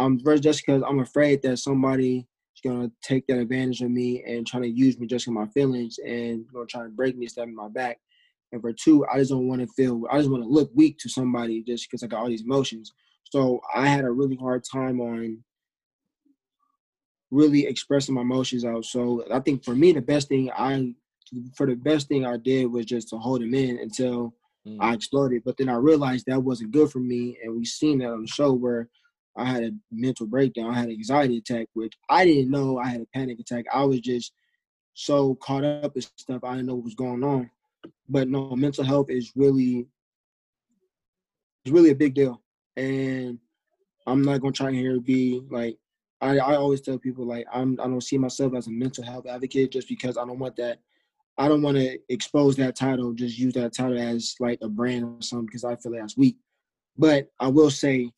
I'm 0.00 0.18
first 0.18 0.42
just 0.42 0.64
because 0.64 0.82
I'm 0.86 1.00
afraid 1.00 1.42
that 1.42 1.58
somebody 1.58 2.26
is 2.54 2.60
gonna 2.64 2.90
take 3.02 3.26
that 3.26 3.38
advantage 3.38 3.82
of 3.82 3.90
me 3.90 4.24
and 4.24 4.46
trying 4.46 4.62
to 4.62 4.68
use 4.68 4.98
me 4.98 5.06
just 5.06 5.26
in 5.26 5.34
my 5.34 5.46
feelings 5.48 5.98
and 5.98 6.46
gonna 6.52 6.66
try 6.66 6.82
to 6.82 6.88
break 6.88 7.16
me, 7.16 7.26
stab 7.26 7.48
in 7.48 7.54
my 7.54 7.68
back. 7.68 7.98
And 8.52 8.60
for 8.60 8.72
two, 8.72 9.06
I 9.06 9.18
just 9.18 9.30
don't 9.30 9.46
want 9.46 9.60
to 9.60 9.66
feel. 9.68 10.02
I 10.10 10.18
just 10.18 10.30
want 10.30 10.42
to 10.42 10.48
look 10.48 10.70
weak 10.74 10.98
to 10.98 11.08
somebody 11.08 11.62
just 11.62 11.88
because 11.88 12.02
I 12.02 12.08
got 12.08 12.20
all 12.20 12.28
these 12.28 12.42
emotions. 12.42 12.92
So 13.24 13.60
I 13.72 13.86
had 13.86 14.04
a 14.04 14.10
really 14.10 14.36
hard 14.36 14.64
time 14.64 15.00
on 15.00 15.44
really 17.30 17.66
expressing 17.66 18.14
my 18.16 18.22
emotions 18.22 18.64
out. 18.64 18.84
So 18.84 19.24
I 19.32 19.38
think 19.38 19.64
for 19.64 19.76
me, 19.76 19.92
the 19.92 20.00
best 20.00 20.28
thing 20.28 20.50
I, 20.50 20.94
for 21.54 21.66
the 21.66 21.76
best 21.76 22.08
thing 22.08 22.26
I 22.26 22.38
did 22.38 22.66
was 22.66 22.86
just 22.86 23.08
to 23.10 23.18
hold 23.18 23.40
them 23.40 23.54
in 23.54 23.78
until 23.78 24.34
mm. 24.66 24.78
I 24.80 24.94
exploded. 24.94 25.42
But 25.44 25.56
then 25.56 25.68
I 25.68 25.74
realized 25.74 26.26
that 26.26 26.42
wasn't 26.42 26.72
good 26.72 26.90
for 26.90 26.98
me, 26.98 27.38
and 27.44 27.56
we 27.56 27.64
seen 27.64 27.98
that 27.98 28.10
on 28.10 28.22
the 28.22 28.28
show 28.28 28.52
where 28.52 28.88
I 29.36 29.44
had 29.44 29.62
a 29.62 29.70
mental 29.90 30.26
breakdown. 30.26 30.70
I 30.70 30.74
had 30.74 30.88
an 30.88 30.94
anxiety 30.94 31.38
attack, 31.38 31.68
which 31.74 31.94
I 32.08 32.24
didn't 32.24 32.50
know 32.50 32.78
I 32.78 32.88
had 32.88 33.00
a 33.00 33.06
panic 33.14 33.38
attack. 33.40 33.64
I 33.72 33.84
was 33.84 34.00
just 34.00 34.32
so 34.94 35.36
caught 35.36 35.64
up 35.64 35.96
in 35.96 36.02
stuff 36.02 36.44
I 36.44 36.52
didn't 36.52 36.66
know 36.66 36.74
what 36.74 36.84
was 36.84 36.94
going 36.94 37.22
on. 37.24 37.50
But 38.08 38.28
no, 38.28 38.54
mental 38.56 38.84
health 38.84 39.06
is 39.08 39.32
really 39.36 39.86
it's 41.64 41.72
really 41.72 41.90
a 41.90 41.94
big 41.94 42.14
deal. 42.14 42.42
And 42.76 43.38
I'm 44.06 44.22
not 44.22 44.40
gonna 44.40 44.52
try 44.52 44.72
here 44.72 44.98
be 45.00 45.42
like 45.50 45.78
I, 46.20 46.38
I 46.38 46.56
always 46.56 46.80
tell 46.80 46.98
people 46.98 47.26
like 47.26 47.46
I'm 47.52 47.78
I 47.80 47.84
don't 47.84 48.02
see 48.02 48.18
myself 48.18 48.54
as 48.54 48.66
a 48.66 48.70
mental 48.70 49.04
health 49.04 49.26
advocate 49.26 49.72
just 49.72 49.88
because 49.88 50.18
I 50.18 50.24
don't 50.26 50.38
want 50.38 50.56
that 50.56 50.80
I 51.38 51.48
don't 51.48 51.62
want 51.62 51.78
to 51.78 51.98
expose 52.10 52.56
that 52.56 52.76
title, 52.76 53.14
just 53.14 53.38
use 53.38 53.54
that 53.54 53.72
title 53.72 53.98
as 53.98 54.34
like 54.40 54.58
a 54.60 54.68
brand 54.68 55.04
or 55.04 55.22
something 55.22 55.46
because 55.46 55.64
I 55.64 55.76
feel 55.76 55.92
like 55.92 56.02
that's 56.02 56.16
weak. 56.16 56.36
But 56.98 57.30
I 57.40 57.48
will 57.48 57.70
say 57.70 58.10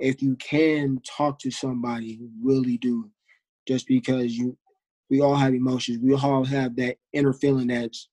if 0.00 0.22
you 0.22 0.36
can 0.36 1.00
talk 1.06 1.38
to 1.40 1.50
somebody, 1.50 2.18
really 2.42 2.78
do, 2.78 3.10
just 3.68 3.86
because 3.86 4.36
you, 4.36 4.56
we 5.10 5.20
all 5.20 5.36
have 5.36 5.54
emotions. 5.54 5.98
We 6.02 6.14
all 6.14 6.44
have 6.44 6.76
that 6.76 6.96
inner 7.12 7.32
feeling 7.32 7.68
that's 7.68 8.08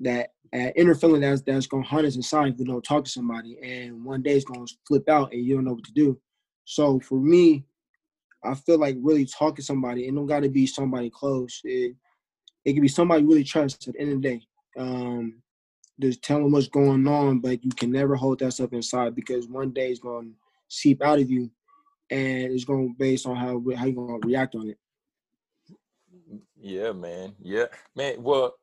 that 0.00 0.30
uh, 0.54 0.70
inner 0.76 0.94
feeling 0.94 1.20
that's 1.20 1.42
that's 1.42 1.66
gonna 1.66 1.84
hunt 1.84 2.06
us 2.06 2.16
inside 2.16 2.52
if 2.54 2.58
we 2.58 2.64
don't 2.64 2.82
talk 2.82 3.04
to 3.04 3.10
somebody, 3.10 3.58
and 3.62 4.04
one 4.04 4.22
day 4.22 4.32
it's 4.32 4.44
gonna 4.44 4.66
flip 4.86 5.08
out 5.08 5.32
and 5.32 5.44
you 5.44 5.54
don't 5.54 5.64
know 5.64 5.74
what 5.74 5.84
to 5.84 5.92
do. 5.92 6.18
So 6.64 7.00
for 7.00 7.20
me, 7.20 7.64
I 8.44 8.54
feel 8.54 8.78
like 8.78 8.96
really 9.00 9.26
talking 9.26 9.56
to 9.56 9.62
somebody, 9.62 10.06
it 10.06 10.14
don't 10.14 10.26
got 10.26 10.40
to 10.40 10.48
be 10.48 10.66
somebody 10.66 11.10
close. 11.10 11.60
It 11.64 11.94
it 12.64 12.72
can 12.72 12.82
be 12.82 12.88
somebody 12.88 13.24
really 13.24 13.44
trust 13.44 13.88
at 13.88 13.94
the 13.94 14.00
end 14.00 14.12
of 14.12 14.22
the 14.22 14.28
day. 14.28 14.40
Um, 14.78 15.42
just 16.00 16.22
tell 16.22 16.38
them 16.38 16.52
what's 16.52 16.68
going 16.68 17.06
on, 17.06 17.40
but 17.40 17.64
you 17.64 17.70
can 17.70 17.92
never 17.92 18.16
hold 18.16 18.38
that 18.38 18.52
stuff 18.52 18.72
inside 18.72 19.14
because 19.14 19.46
one 19.46 19.72
day 19.72 19.90
it's 19.90 20.00
going 20.00 20.34
seep 20.72 21.02
out 21.02 21.18
of 21.18 21.30
you, 21.30 21.50
and 22.10 22.52
it's 22.52 22.64
going 22.64 22.88
to 22.88 22.94
based 22.98 23.26
on 23.26 23.36
how 23.36 23.62
how 23.76 23.84
you 23.84 23.94
going 23.94 24.20
to 24.20 24.26
react 24.26 24.54
on 24.54 24.70
it. 24.70 24.78
Yeah, 26.58 26.92
man. 26.92 27.34
Yeah, 27.40 27.66
man. 27.94 28.22
Well, 28.22 28.54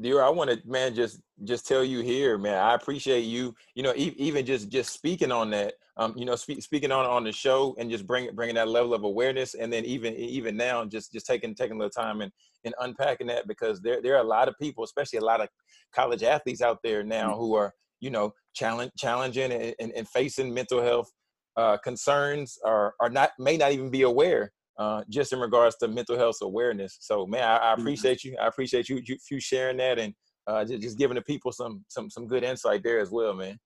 Dior, 0.00 0.24
I 0.24 0.30
want 0.30 0.50
to 0.50 0.60
man 0.66 0.94
just 0.94 1.20
just 1.44 1.66
tell 1.66 1.84
you 1.84 2.00
here, 2.00 2.38
man. 2.38 2.58
I 2.58 2.74
appreciate 2.74 3.20
you. 3.22 3.54
You 3.74 3.84
know, 3.84 3.92
e- 3.94 4.14
even 4.16 4.44
just 4.44 4.68
just 4.68 4.92
speaking 4.92 5.32
on 5.32 5.50
that. 5.50 5.74
Um, 5.98 6.14
you 6.16 6.24
know, 6.24 6.36
speak, 6.36 6.62
speaking 6.62 6.90
on 6.90 7.04
on 7.04 7.24
the 7.24 7.32
show 7.32 7.76
and 7.78 7.90
just 7.90 8.06
bringing 8.06 8.34
bringing 8.34 8.54
that 8.56 8.68
level 8.68 8.94
of 8.94 9.04
awareness, 9.04 9.54
and 9.54 9.72
then 9.72 9.84
even 9.84 10.14
even 10.14 10.56
now, 10.56 10.84
just 10.84 11.12
just 11.12 11.26
taking 11.26 11.54
taking 11.54 11.76
a 11.76 11.78
little 11.78 11.90
time 11.90 12.22
and 12.22 12.32
and 12.64 12.74
unpacking 12.80 13.26
that 13.26 13.46
because 13.46 13.80
there 13.82 14.00
there 14.02 14.14
are 14.16 14.24
a 14.24 14.26
lot 14.26 14.48
of 14.48 14.54
people, 14.60 14.82
especially 14.82 15.18
a 15.18 15.24
lot 15.24 15.42
of 15.42 15.48
college 15.94 16.22
athletes 16.22 16.62
out 16.62 16.78
there 16.82 17.04
now 17.04 17.36
who 17.36 17.54
are 17.54 17.74
you 18.00 18.10
know 18.10 18.32
challenge 18.54 18.92
challenging 18.96 19.52
and, 19.52 19.74
and, 19.78 19.92
and 19.92 20.08
facing 20.08 20.52
mental 20.52 20.82
health 20.82 21.10
uh, 21.56 21.76
concerns 21.78 22.58
are 22.64 22.94
are 23.00 23.10
not 23.10 23.30
may 23.38 23.56
not 23.56 23.72
even 23.72 23.90
be 23.90 24.02
aware 24.02 24.52
uh, 24.78 25.02
just 25.08 25.32
in 25.32 25.38
regards 25.38 25.76
to 25.76 25.88
mental 25.88 26.16
health 26.16 26.38
awareness. 26.42 26.96
So, 27.00 27.26
man, 27.26 27.42
I, 27.42 27.56
I 27.56 27.58
mm-hmm. 27.72 27.82
appreciate 27.82 28.24
you. 28.24 28.36
I 28.40 28.46
appreciate 28.46 28.88
you 28.88 29.00
you, 29.04 29.16
you 29.30 29.40
sharing 29.40 29.76
that 29.78 29.98
and 29.98 30.14
uh, 30.46 30.64
just, 30.64 30.82
just 30.82 30.98
giving 30.98 31.14
the 31.14 31.22
people 31.22 31.52
some 31.52 31.84
some 31.88 32.10
some 32.10 32.26
good 32.26 32.44
insight 32.44 32.82
there 32.82 32.98
as 32.98 33.10
well, 33.10 33.34
man. 33.34 33.58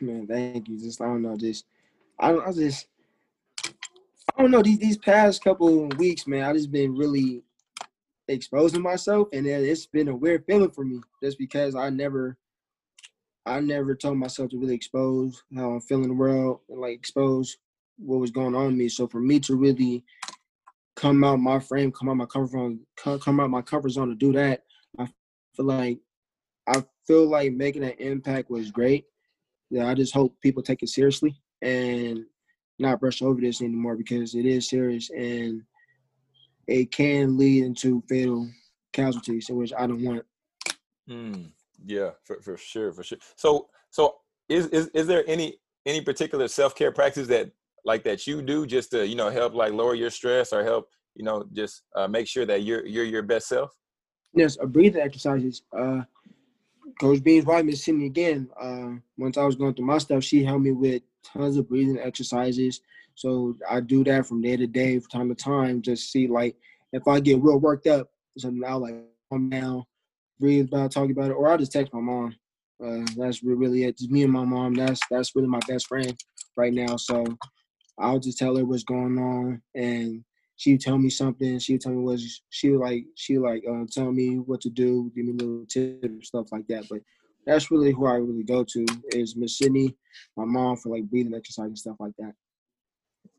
Man, 0.00 0.26
thank 0.26 0.68
you. 0.68 0.78
Just 0.78 1.00
I 1.00 1.06
don't 1.06 1.22
know, 1.22 1.36
just 1.36 1.64
I 2.18 2.32
don't 2.32 2.46
I 2.46 2.52
just 2.52 2.86
I 4.36 4.42
don't 4.42 4.50
know 4.50 4.62
these 4.62 4.78
these 4.78 4.98
past 4.98 5.42
couple 5.42 5.88
weeks, 5.88 6.26
man. 6.26 6.44
I 6.44 6.52
just 6.52 6.70
been 6.70 6.94
really 6.94 7.42
exposing 8.28 8.82
myself, 8.82 9.28
and 9.32 9.46
it's 9.46 9.86
been 9.86 10.08
a 10.08 10.16
weird 10.16 10.44
feeling 10.46 10.70
for 10.70 10.84
me, 10.84 11.00
just 11.22 11.38
because 11.38 11.74
I 11.74 11.90
never 11.90 12.36
I 13.46 13.60
never 13.60 13.94
told 13.94 14.18
myself 14.18 14.50
to 14.50 14.58
really 14.58 14.74
expose 14.74 15.42
how 15.54 15.72
I'm 15.72 15.80
feeling 15.80 16.08
the 16.08 16.14
world 16.14 16.60
and 16.68 16.80
like 16.80 16.94
expose 16.94 17.56
what 17.98 18.20
was 18.20 18.30
going 18.30 18.54
on 18.54 18.66
with 18.66 18.74
me. 18.74 18.88
So 18.88 19.06
for 19.06 19.20
me 19.20 19.38
to 19.40 19.56
really 19.56 20.04
come 20.96 21.24
out 21.24 21.40
my 21.40 21.58
frame, 21.58 21.92
come 21.92 22.08
out 22.08 22.16
my 22.16 22.26
comfort 22.26 22.52
zone, 22.52 22.80
come 22.96 23.40
out 23.40 23.50
my 23.50 23.62
comfort 23.62 23.90
zone 23.90 24.08
to 24.08 24.14
do 24.14 24.32
that. 24.32 24.64
I 24.98 25.08
feel 25.54 25.66
like 25.66 25.98
I 26.66 26.82
feel 27.06 27.28
like 27.28 27.52
making 27.52 27.84
an 27.84 27.94
impact 27.98 28.50
was 28.50 28.70
great. 28.70 29.04
Yeah, 29.70 29.86
I 29.86 29.94
just 29.94 30.14
hope 30.14 30.40
people 30.40 30.62
take 30.62 30.82
it 30.82 30.88
seriously 30.88 31.36
and 31.60 32.24
not 32.78 33.00
brush 33.00 33.22
over 33.22 33.40
this 33.40 33.60
anymore 33.60 33.96
because 33.96 34.34
it 34.34 34.46
is 34.46 34.68
serious 34.68 35.10
and 35.10 35.62
it 36.66 36.90
can 36.90 37.36
lead 37.36 37.64
into 37.64 38.02
fatal 38.08 38.48
casualties, 38.92 39.50
which 39.50 39.72
I 39.76 39.86
don't 39.86 40.04
want. 40.04 40.24
Mm, 41.08 41.50
yeah, 41.84 42.10
for, 42.24 42.40
for 42.40 42.56
sure, 42.56 42.92
for 42.92 43.02
sure. 43.02 43.18
So, 43.36 43.68
so 43.90 44.16
is, 44.48 44.66
is 44.68 44.88
is 44.88 45.06
there 45.06 45.24
any 45.26 45.58
any 45.86 46.00
particular 46.00 46.48
self 46.48 46.74
care 46.74 46.92
practice 46.92 47.26
that 47.28 47.50
like 47.84 48.04
that 48.04 48.26
you 48.26 48.42
do 48.42 48.66
just 48.66 48.90
to 48.90 49.06
you 49.06 49.14
know 49.14 49.30
help 49.30 49.54
like 49.54 49.72
lower 49.72 49.94
your 49.94 50.10
stress 50.10 50.52
or 50.52 50.62
help 50.62 50.88
you 51.14 51.24
know 51.24 51.44
just 51.52 51.82
uh, 51.94 52.08
make 52.08 52.26
sure 52.26 52.46
that 52.46 52.62
you're 52.62 52.84
you're 52.86 53.04
your 53.04 53.22
best 53.22 53.48
self 53.48 53.70
yes 54.34 54.56
a 54.60 54.66
breathing 54.66 55.02
exercises 55.02 55.62
uh 55.76 56.02
coach 57.00 57.22
Beam's 57.22 57.46
wife 57.46 57.64
miss 57.64 57.84
sydney 57.84 58.06
again 58.06 58.48
uh 58.60 58.90
once 59.18 59.36
i 59.36 59.44
was 59.44 59.56
going 59.56 59.74
through 59.74 59.86
my 59.86 59.98
stuff 59.98 60.24
she 60.24 60.44
helped 60.44 60.62
me 60.62 60.72
with 60.72 61.02
tons 61.22 61.56
of 61.56 61.68
breathing 61.68 61.98
exercises 61.98 62.80
so 63.14 63.54
i 63.70 63.80
do 63.80 64.02
that 64.04 64.26
from 64.26 64.42
day 64.42 64.56
to 64.56 64.66
day 64.66 64.98
from 64.98 65.08
time 65.10 65.28
to 65.28 65.34
time 65.34 65.82
just 65.82 66.10
see 66.10 66.26
like 66.26 66.56
if 66.92 67.06
i 67.08 67.20
get 67.20 67.42
real 67.42 67.58
worked 67.58 67.86
up 67.86 68.08
so 68.38 68.50
now 68.50 68.78
like 68.78 68.94
calm 69.30 69.50
down 69.50 69.84
breathe 70.44 70.68
about 70.68 70.92
talk 70.92 71.10
about 71.10 71.30
it 71.30 71.34
or 71.34 71.48
i'll 71.48 71.58
just 71.58 71.72
text 71.72 71.92
my 71.94 72.00
mom 72.00 72.34
uh, 72.82 73.04
that's 73.16 73.42
really 73.42 73.84
it. 73.84 73.98
Just 73.98 74.10
me 74.10 74.22
and 74.22 74.32
my 74.32 74.44
mom. 74.44 74.74
That's 74.74 75.00
that's 75.10 75.34
really 75.34 75.48
my 75.48 75.60
best 75.68 75.86
friend 75.86 76.16
right 76.56 76.72
now. 76.72 76.96
So 76.96 77.24
I'll 77.98 78.18
just 78.18 78.38
tell 78.38 78.56
her 78.56 78.64
what's 78.64 78.84
going 78.84 79.18
on, 79.18 79.62
and 79.74 80.24
she 80.56 80.72
would 80.72 80.80
tell 80.80 80.98
me 80.98 81.10
something. 81.10 81.58
She 81.58 81.74
would 81.74 81.82
tell 81.82 81.92
me 81.92 82.02
what 82.02 82.20
she 82.50 82.70
like. 82.72 83.04
She 83.14 83.38
like 83.38 83.62
uh, 83.68 83.84
tell 83.90 84.10
me 84.12 84.36
what 84.36 84.60
to 84.62 84.70
do, 84.70 85.10
give 85.14 85.26
me 85.26 85.32
little 85.32 85.66
tips, 85.66 86.28
stuff 86.28 86.50
like 86.52 86.66
that. 86.68 86.86
But 86.90 87.00
that's 87.46 87.70
really 87.70 87.92
who 87.92 88.06
I 88.06 88.14
really 88.14 88.44
go 88.44 88.64
to 88.64 88.86
is 89.10 89.36
Miss 89.36 89.58
Sydney, 89.58 89.94
my 90.36 90.44
mom 90.44 90.76
for 90.76 90.90
like 90.90 91.04
breathing 91.04 91.34
exercise 91.34 91.66
and 91.66 91.78
stuff 91.78 91.96
like 92.00 92.14
that. 92.18 92.32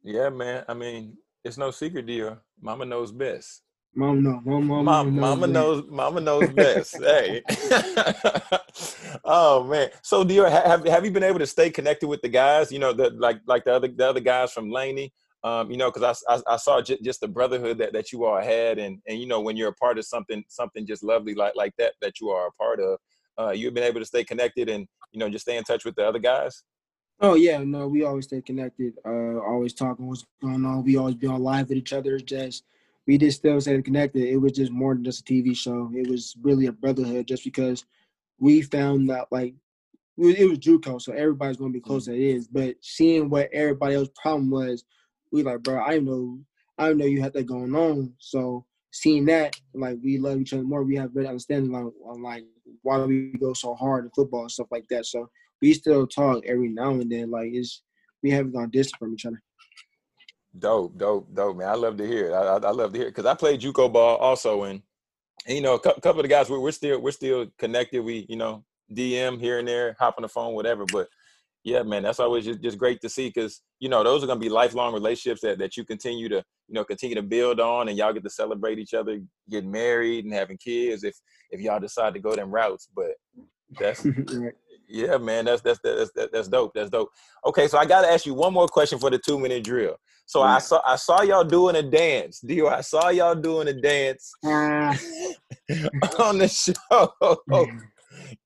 Yeah, 0.04 0.30
man. 0.30 0.64
I 0.68 0.74
mean, 0.74 1.18
it's 1.44 1.58
no 1.58 1.72
secret, 1.72 2.06
Dior. 2.06 2.40
Mama 2.62 2.86
knows 2.86 3.12
best. 3.12 3.62
Mama 3.98 4.22
knows. 4.22 4.42
Mama, 4.46 4.84
mama, 4.84 5.12
mama, 5.12 5.48
knows. 5.48 5.84
Mama 5.90 6.20
knows 6.20 6.50
best. 6.50 6.98
hey. 6.98 7.42
oh 9.24 9.64
man. 9.64 9.90
So, 10.02 10.26
do 10.26 10.34
you 10.34 10.44
have 10.44 10.86
have 10.86 11.06
you 11.06 11.12
been 11.12 11.24
able 11.24 11.40
to 11.40 11.48
stay 11.48 11.70
connected 11.70 12.08
with 12.08 12.22
the 12.22 12.28
guys? 12.28 12.74
You 12.74 12.80
know, 12.80 12.92
the 12.92 13.12
like 13.12 13.40
like 13.48 13.64
the 13.64 13.74
other 13.74 13.88
the 13.88 14.08
other 14.08 14.20
guys 14.20 14.52
from 14.52 14.70
Laney. 14.70 15.14
Um, 15.46 15.70
you 15.70 15.78
know, 15.78 15.92
because 15.92 16.24
I, 16.28 16.36
I, 16.36 16.42
I 16.54 16.58
saw 16.58 16.82
j- 16.82 16.98
just 17.04 17.22
the 17.22 17.28
brotherhood 17.28 17.78
that, 17.78 17.94
that 17.94 18.12
you 18.12 18.26
all 18.26 18.42
had, 18.42 18.80
and 18.80 19.00
and 19.08 19.18
you 19.18 19.28
know 19.28 19.40
when 19.40 19.56
you're 19.56 19.70
a 19.70 19.76
part 19.76 19.98
of 19.98 20.06
something 20.06 20.44
something 20.50 20.86
just 20.86 21.04
lovely 21.04 21.34
like 21.34 21.54
like 21.56 21.74
that 21.78 21.94
that 22.02 22.20
you 22.20 22.30
are 22.32 22.48
a 22.48 22.52
part 22.52 22.82
of, 22.82 23.00
uh, 23.40 23.52
you've 23.52 23.74
been 23.74 23.84
able 23.84 24.02
to 24.02 24.06
stay 24.06 24.26
connected 24.26 24.70
and 24.70 24.88
you 25.14 25.20
know 25.20 25.30
just 25.30 25.46
stay 25.46 25.56
in 25.56 25.64
touch 25.64 25.86
with 25.86 25.96
the 25.96 26.06
other 26.06 26.20
guys. 26.20 26.64
Oh 27.22 27.36
yeah, 27.36 27.60
no, 27.60 27.88
we 27.88 28.04
always 28.04 28.26
stay 28.26 28.42
connected. 28.42 28.94
Uh, 29.06 29.40
always 29.40 29.74
talking 29.74 30.08
what's 30.08 30.26
going 30.42 30.66
on. 30.66 30.84
We 30.84 30.98
always 30.98 31.16
be 31.16 31.28
on 31.28 31.42
live 31.42 31.70
with 31.70 31.78
each 31.78 31.94
other. 31.94 32.20
Just 32.20 32.66
we 33.08 33.18
just 33.18 33.38
still 33.38 33.62
stay 33.62 33.82
connected. 33.82 34.24
It 34.24 34.38
was 34.38 34.54
just 34.54 34.72
more 34.72 34.94
than 34.94 35.04
just 35.04 35.30
a 35.30 35.34
TV 35.34 35.56
show. 35.56 35.92
It 35.94 36.10
was 36.10 36.36
really 36.42 36.68
a 36.68 36.72
brotherhood, 36.72 37.28
just 37.28 37.44
because 37.44 37.86
we 38.40 38.62
found 38.62 39.10
that 39.10 39.28
like 39.32 39.56
it 40.18 40.50
was 40.50 40.60
JUCO, 40.60 41.02
so 41.02 41.12
everybody's 41.14 41.58
gonna 41.58 41.72
be 41.72 41.82
close 41.82 42.08
mm-hmm. 42.08 42.14
as 42.14 42.20
it 42.20 42.24
is. 42.24 42.48
But 42.48 42.76
seeing 42.82 43.30
what 43.30 43.50
everybody 43.52 43.96
else's 43.96 44.14
problem 44.22 44.50
was, 44.50 44.84
we 45.32 45.44
like, 45.44 45.62
bro, 45.64 45.80
I 45.82 46.00
know, 46.00 46.40
I 46.78 46.94
know 46.94 47.06
you 47.06 47.22
had 47.22 47.34
that 47.34 47.44
going 47.44 47.76
on. 47.76 48.14
So 48.20 48.66
seeing 48.92 49.26
that, 49.26 49.56
like, 49.74 49.98
we 50.02 50.18
love 50.18 50.40
each 50.40 50.54
other 50.54 50.64
more. 50.64 50.84
We 50.84 50.96
have 50.96 51.14
better 51.14 51.28
understanding 51.28 51.76
on, 51.76 51.92
on 52.06 52.22
like 52.22 52.46
why 52.82 53.04
we 53.04 53.34
go 53.40 53.54
so 53.54 53.76
hard 53.76 54.06
in 54.06 54.12
football 54.12 54.42
and 54.42 54.52
stuff 54.52 54.68
like 54.72 54.88
that. 54.90 55.06
So 55.06 55.30
we 55.62 55.74
still 55.74 56.08
talk 56.08 56.46
every 56.46 56.70
now 56.70 56.92
and 56.92 57.12
then. 57.12 57.30
Like, 57.30 57.50
it's 57.54 57.82
we 58.24 58.32
haven't 58.32 58.54
gone 58.54 58.70
distant 58.70 59.00
from 59.00 59.14
each 59.14 59.26
other. 59.26 59.42
Dope, 60.58 60.98
dope, 60.98 61.34
dope, 61.34 61.58
man. 61.58 61.68
I 61.68 61.76
love 61.76 61.98
to 61.98 62.08
hear 62.08 62.30
it. 62.30 62.34
I, 62.34 62.56
I, 62.56 62.72
love 62.72 62.94
to 62.94 62.98
hear 62.98 63.08
it 63.08 63.12
because 63.12 63.26
I 63.26 63.34
played 63.34 63.60
JUCO 63.60 63.92
ball 63.92 64.18
also, 64.18 64.64
and, 64.64 64.82
and 65.46 65.56
you 65.56 65.62
know, 65.62 65.76
a 65.76 65.80
couple 65.80 66.12
of 66.12 66.24
the 66.24 66.28
guys 66.30 66.50
we're, 66.50 66.60
we're 66.60 66.72
still 66.72 67.00
we're 67.02 67.12
still 67.12 67.48
connected. 67.58 68.02
We 68.02 68.26
you 68.30 68.38
know 68.38 68.64
DM 68.94 69.40
here 69.40 69.60
and 69.60 69.68
there, 69.68 69.96
hop 70.00 70.16
on 70.18 70.22
the 70.22 70.30
phone, 70.30 70.54
whatever. 70.54 70.86
But 70.86 71.10
yeah, 71.64 71.84
man, 71.84 72.04
that's 72.04 72.20
always 72.20 72.46
just, 72.46 72.62
just 72.62 72.78
great 72.78 73.02
to 73.02 73.10
see 73.10 73.28
because 73.28 73.62
you 73.80 73.90
know 73.90 74.04
those 74.04 74.24
are 74.24 74.28
gonna 74.28 74.40
be 74.40 74.50
lifelong 74.50 74.94
relationships 74.94 75.42
that, 75.42 75.58
that 75.58 75.76
you 75.76 75.84
continue 75.84 76.30
to 76.30 76.38
you 76.68 76.74
know 76.74 76.86
continue 76.86 77.16
to 77.16 77.24
build 77.24 77.60
on, 77.60 77.90
and 77.90 77.98
y'all 77.98 78.14
get 78.14 78.24
to 78.24 78.30
celebrate 78.30 78.80
each 78.80 78.94
other, 78.94 79.20
getting 79.50 79.72
married 79.72 80.24
and 80.24 80.34
having 80.34 80.58
kids 80.58 81.04
if 81.04 81.16
if 81.52 81.60
y'all 81.60 81.80
decide 81.80 82.14
to 82.14 82.20
go 82.20 82.36
them 82.36 82.52
routes. 82.52 82.88
But 82.96 83.12
that's 83.78 84.06
yeah, 84.88 85.18
man, 85.18 85.46
that's 85.46 85.62
that's 85.62 85.80
that's 85.80 86.12
that's 86.32 86.48
dope. 86.48 86.74
That's 86.74 86.90
dope. 86.90 87.12
Okay, 87.46 87.68
so 87.68 87.78
I 87.78 87.86
got 87.86 88.02
to 88.02 88.08
ask 88.08 88.26
you 88.26 88.34
one 88.34 88.54
more 88.54 88.68
question 88.68 89.00
for 89.00 89.10
the 89.10 89.20
two 89.20 89.40
minute 89.40 89.64
drill. 89.64 89.98
So 90.26 90.42
I 90.42 90.58
saw 90.60 90.82
I 90.86 90.96
saw 90.96 91.22
y'all 91.22 91.44
doing 91.44 91.76
a 91.76 91.84
dance. 91.84 92.40
Dio, 92.40 92.68
I 92.68 92.82
saw 92.82 93.10
y'all 93.10 93.36
doing 93.36 93.68
a 93.68 93.74
dance 93.74 94.34
uh. 94.44 94.96
on 96.20 96.40
the 96.40 96.48
show. 96.48 97.14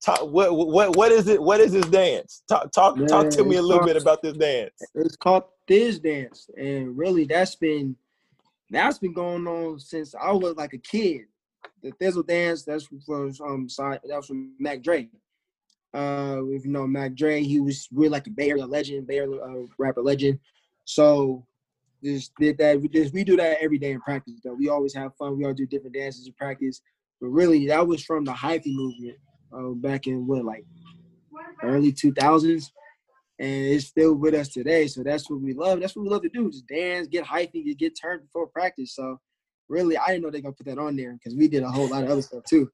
Talk, 0.04 0.32
what 0.32 0.56
what 0.56 0.96
what 0.96 1.12
is 1.12 1.28
it? 1.28 1.42
What 1.42 1.60
is 1.60 1.72
this 1.72 1.86
dance? 1.86 2.44
Talk 2.50 2.72
talk 2.72 2.98
Man, 2.98 3.08
talk 3.08 3.30
to 3.30 3.44
me 3.44 3.58
a 3.58 3.62
little 3.62 3.80
called, 3.80 3.94
bit 3.94 4.02
about 4.02 4.22
this 4.22 4.34
dance. 4.34 4.72
It's 4.96 5.16
called 5.16 5.44
Thiz 5.68 6.00
Dance, 6.00 6.50
and 6.58 6.98
really 6.98 7.26
that's 7.26 7.56
been 7.56 7.96
that's 8.70 8.98
been 8.98 9.14
going 9.14 9.48
on 9.48 9.80
since 9.80 10.16
I 10.16 10.32
was 10.32 10.56
like 10.56 10.74
a 10.74 10.78
kid. 10.78 11.22
The 11.84 11.92
Thizzle 11.92 12.26
dance 12.26 12.64
that's 12.64 12.86
from 12.86 13.34
um 13.46 13.70
side 13.70 14.00
that 14.06 14.16
was 14.16 14.28
from 14.28 14.54
Mac 14.60 14.82
Dre. 14.82 15.10
Uh, 15.94 16.42
you 16.46 16.62
know 16.66 16.86
Mac 16.86 17.16
Dre, 17.16 17.42
he 17.42 17.60
was 17.60 17.88
really 17.92 18.10
like 18.10 18.28
a 18.28 18.32
Bay 18.32 18.50
Area 18.50 18.66
legend, 18.66 19.08
Bay 19.08 19.18
Area 19.18 19.42
uh, 19.42 19.66
rapper 19.78 20.02
legend. 20.02 20.40
So 20.86 21.46
just 22.04 22.32
did 22.40 22.58
that. 22.60 22.80
We 22.80 22.88
just 22.88 23.14
we 23.14 23.24
do 23.24 23.36
that 23.38 23.58
every 23.60 23.78
day 23.78 23.92
in 23.92 24.02
practice. 24.02 24.36
Though 24.44 24.54
we 24.54 24.70
always 24.70 24.94
have 24.94 25.16
fun. 25.16 25.38
We 25.38 25.46
all 25.46 25.54
do 25.54 25.66
different 25.66 25.96
dances 25.96 26.28
in 26.28 26.34
practice. 26.34 26.82
But 27.20 27.30
really, 27.30 27.68
that 27.68 27.86
was 27.86 28.04
from 28.04 28.24
the 28.24 28.32
hyphy 28.32 28.74
movement 28.74 29.18
uh, 29.54 29.70
back 29.76 30.08
in 30.08 30.26
what 30.26 30.46
like 30.46 30.66
early 31.64 31.92
two 31.92 32.14
thousands, 32.14 32.72
and 33.40 33.66
it's 33.66 33.88
still 33.88 34.16
with 34.16 34.34
us 34.34 34.50
today. 34.50 34.88
So 34.88 35.04
that's 35.04 35.30
what 35.30 35.42
we 35.42 35.54
love. 35.54 35.80
That's 35.80 35.96
what 35.96 36.04
we 36.04 36.10
love 36.10 36.22
to 36.24 36.30
do. 36.30 36.50
Just 36.50 36.68
dance, 36.68 37.08
get 37.08 37.26
hyphy, 37.26 37.78
get 37.78 38.00
turned 38.00 38.22
before 38.22 38.48
practice. 38.48 38.96
So 38.96 39.20
really, 39.68 39.98
I 39.98 40.08
didn't 40.08 40.24
know 40.24 40.32
they 40.32 40.42
gonna 40.42 40.54
put 40.54 40.68
that 40.68 40.80
on 40.80 40.96
there 40.96 41.14
because 41.14 41.36
we 41.36 41.48
did 41.48 41.64
a 41.64 41.70
whole 41.70 41.90
lot 41.90 42.04
of 42.04 42.10
other 42.10 42.22
stuff 42.22 42.44
too. 42.46 42.72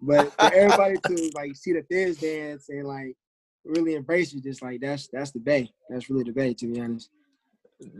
But 0.00 0.32
for 0.32 0.54
everybody 0.54 0.96
to 1.06 1.30
like 1.34 1.56
see 1.56 1.72
the 1.72 1.82
Thiz 1.82 2.18
dance 2.18 2.68
and 2.68 2.86
like 2.86 3.16
really 3.64 3.94
embrace 3.94 4.32
you, 4.32 4.40
just 4.40 4.62
like 4.62 4.80
that's 4.80 5.08
that's 5.12 5.30
the 5.30 5.40
bay. 5.40 5.70
That's 5.88 6.10
really 6.10 6.24
the 6.24 6.32
bay, 6.32 6.54
to 6.54 6.66
be 6.66 6.80
honest. 6.80 7.10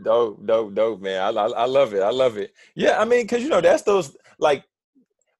Dope, 0.03 0.45
dope, 0.45 0.73
dope, 0.73 1.01
man. 1.01 1.21
I, 1.21 1.39
I, 1.39 1.47
I 1.49 1.65
love 1.65 1.93
it. 1.93 2.01
I 2.01 2.09
love 2.09 2.37
it. 2.37 2.51
Yeah, 2.75 2.99
I 2.99 3.05
mean, 3.05 3.23
because 3.23 3.43
you 3.43 3.49
know 3.49 3.61
that's 3.61 3.83
those 3.83 4.15
like. 4.39 4.63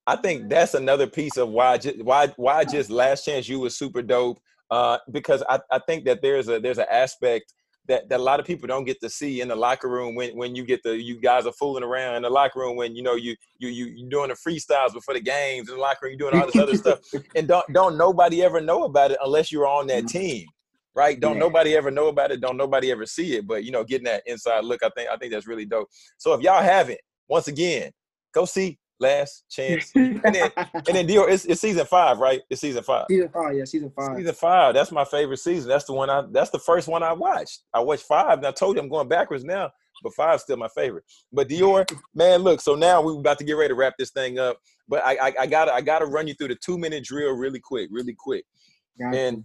I 0.10 0.16
think 0.16 0.48
that's 0.48 0.74
another 0.74 1.06
piece 1.06 1.36
of 1.36 1.50
why 1.50 1.78
just 1.78 2.02
why 2.02 2.28
why 2.38 2.64
just 2.64 2.90
Last 2.90 3.26
Chance 3.26 3.50
U 3.50 3.60
was 3.60 3.78
super 3.78 4.02
dope. 4.02 4.40
Uh, 4.70 4.98
because 5.12 5.44
I, 5.50 5.60
I 5.72 5.80
think 5.80 6.06
that 6.06 6.22
there's 6.22 6.48
a 6.50 6.60
there's 6.60 6.78
an 6.78 6.86
aspect 6.90 7.54
that, 7.88 8.10
that 8.10 8.20
a 8.20 8.24
lot 8.24 8.40
of 8.40 8.46
people 8.46 8.68
don't 8.68 8.86
get 8.86 9.00
to 9.02 9.10
see 9.10 9.42
in 9.42 9.48
the 9.48 9.56
locker 9.56 9.88
room 9.88 10.16
when, 10.16 10.36
when 10.38 10.56
you 10.56 10.66
get 10.66 10.84
the 10.84 11.02
you 11.02 11.20
guys 11.20 11.46
are 11.46 11.54
fooling 11.54 11.84
around 11.84 12.16
in 12.16 12.22
the 12.24 12.30
locker 12.30 12.60
room 12.60 12.76
when 12.76 12.96
you 12.96 13.02
know 13.02 13.16
you 13.16 13.36
you 13.60 13.70
you 13.70 13.86
you 13.86 14.10
doing 14.10 14.30
the 14.30 14.36
freestyles 14.36 14.94
before 14.94 15.14
the 15.14 15.22
games 15.22 15.70
in 15.70 15.76
the 15.76 15.82
locker 15.82 16.00
room, 16.04 16.12
you 16.12 16.18
doing 16.18 16.36
all 16.36 16.46
this 16.46 16.62
other 16.62 16.76
stuff, 16.76 17.00
and 17.36 17.48
don't 17.48 17.66
don't 17.74 17.98
nobody 17.98 18.44
ever 18.44 18.62
know 18.62 18.84
about 18.84 19.12
it 19.12 19.18
unless 19.24 19.52
you're 19.52 19.68
on 19.68 19.88
that 19.88 20.04
mm-hmm. 20.04 20.20
team, 20.20 20.48
right? 20.96 21.20
Don't 21.20 21.36
yeah. 21.36 21.40
nobody 21.40 21.76
ever 21.76 21.92
know 21.92 22.08
about 22.08 22.32
it. 22.32 22.42
Don't 22.42 22.58
nobody 22.58 22.92
ever 22.92 23.06
see 23.06 23.36
it. 23.36 23.48
But 23.48 23.64
you 23.64 23.72
know, 23.72 23.84
getting 23.84 24.06
that 24.06 24.24
inside 24.26 24.66
look, 24.66 24.84
I 24.84 24.90
think 24.96 25.10
I 25.10 25.18
think 25.18 25.32
that's 25.32 25.48
really 25.48 25.66
dope. 25.66 25.90
So 26.18 26.34
if 26.34 26.42
y'all 26.42 26.62
haven't, 26.62 27.00
once 27.28 27.48
again, 27.48 27.92
go 28.34 28.46
see 28.46 28.78
last 29.00 29.46
chance. 29.50 29.92
and 29.96 30.22
then 30.24 30.52
and 30.56 30.86
then 30.86 31.08
Dior, 31.08 31.30
it's, 31.30 31.46
it's 31.46 31.62
season 31.62 31.86
five, 31.86 32.20
right? 32.20 32.42
It's 32.50 32.62
season 32.62 32.84
five. 32.84 33.06
Season 33.10 33.30
five, 33.30 33.56
yeah, 33.56 33.66
season 33.66 33.92
five. 33.96 34.18
Season 34.18 34.34
five. 34.34 34.74
That's 34.74 34.92
my 34.92 35.06
favorite 35.06 35.38
season. 35.38 35.70
That's 35.70 35.86
the 35.86 35.94
one 35.94 36.10
I 36.10 36.24
that's 36.32 36.50
the 36.50 36.60
first 36.60 36.88
one 36.88 37.04
I 37.04 37.14
watched. 37.14 37.62
I 37.74 37.80
watched 37.80 38.04
five, 38.04 38.40
and 38.40 38.48
I 38.48 38.52
told 38.52 38.76
you 38.76 38.82
I'm 38.82 38.90
going 38.90 39.08
backwards 39.08 39.44
now, 39.44 39.72
but 40.04 40.14
five's 40.14 40.44
still 40.44 40.58
my 40.58 40.70
favorite. 40.70 41.04
But 41.32 41.50
Dior, 41.50 41.90
man, 42.14 42.42
look, 42.42 42.62
so 42.62 42.76
now 42.76 43.02
we're 43.02 43.20
about 43.20 43.38
to 43.40 43.44
get 43.44 43.54
ready 43.54 43.70
to 43.70 43.76
wrap 43.76 43.94
this 43.98 44.12
thing 44.12 44.40
up. 44.40 44.58
But 44.88 45.04
I 45.06 45.28
I, 45.28 45.34
I 45.42 45.48
gotta 45.48 45.74
I 45.74 45.82
gotta 45.82 46.06
run 46.06 46.28
you 46.28 46.34
through 46.34 46.50
the 46.50 46.58
two 46.64 46.78
minute 46.78 47.04
drill 47.04 47.34
really 47.34 47.60
quick, 47.60 47.90
really 47.92 48.16
quick. 48.18 48.46
Gotcha. 49.00 49.20
And 49.20 49.44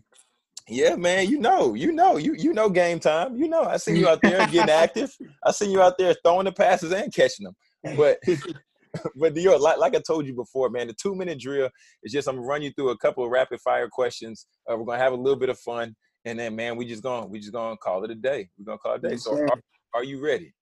yeah, 0.69 0.95
man, 0.95 1.29
you 1.29 1.39
know, 1.39 1.75
you 1.75 1.93
know, 1.93 2.17
you 2.17 2.35
you 2.35 2.53
know 2.53 2.69
game 2.69 3.01
time. 3.01 3.37
You 3.37 3.49
know, 3.49 3.63
I 3.63 3.77
see 3.77 3.99
you 3.99 4.09
out 4.09 4.21
there 4.23 4.47
getting 4.47 4.71
active. 4.71 5.15
I 5.45 5.51
see 5.51 5.71
you 5.71 5.83
out 5.83 5.99
there 5.99 6.15
throwing 6.25 6.45
the 6.45 6.53
passes 6.53 6.93
and 6.93 7.13
catching 7.13 7.45
them. 7.45 7.57
But 7.97 8.19
but 9.17 9.35
Dior, 9.35 9.59
like, 9.59 9.79
like 9.79 9.95
I 9.95 10.01
told 10.07 10.27
you 10.27 10.35
before, 10.35 10.69
man, 10.69 10.87
the 10.87 10.95
two 10.95 11.15
minute 11.15 11.39
drill 11.39 11.71
is 12.03 12.13
just 12.13 12.29
I'm 12.29 12.37
gonna 12.37 12.47
run 12.47 12.63
you 12.63 12.71
through 12.73 12.91
a 12.91 12.99
couple 12.99 13.25
of 13.25 13.31
rapid 13.31 13.61
fire 13.61 13.89
questions. 13.89 14.47
Uh, 14.71 14.77
we're 14.77 14.85
gonna 14.85 15.03
have 15.03 15.13
a 15.13 15.17
little 15.17 15.39
bit 15.39 15.49
of 15.49 15.59
fun, 15.59 15.95
and 16.25 16.39
then 16.39 16.55
man, 16.55 16.77
we 16.77 16.87
just 16.87 17.03
gonna 17.03 17.27
we 17.27 17.39
just 17.39 17.53
gonna 17.53 17.77
call 17.77 18.05
it 18.05 18.11
a 18.11 18.15
day. 18.15 18.49
We're 18.59 18.67
gonna 18.67 18.79
call 18.79 18.95
it 18.95 18.99
a 18.99 19.09
day. 19.09 19.11
Yes, 19.13 19.25
so, 19.25 19.39
are, 19.39 19.49
are, 19.95 20.05
you 20.05 20.23
ready? 20.23 20.53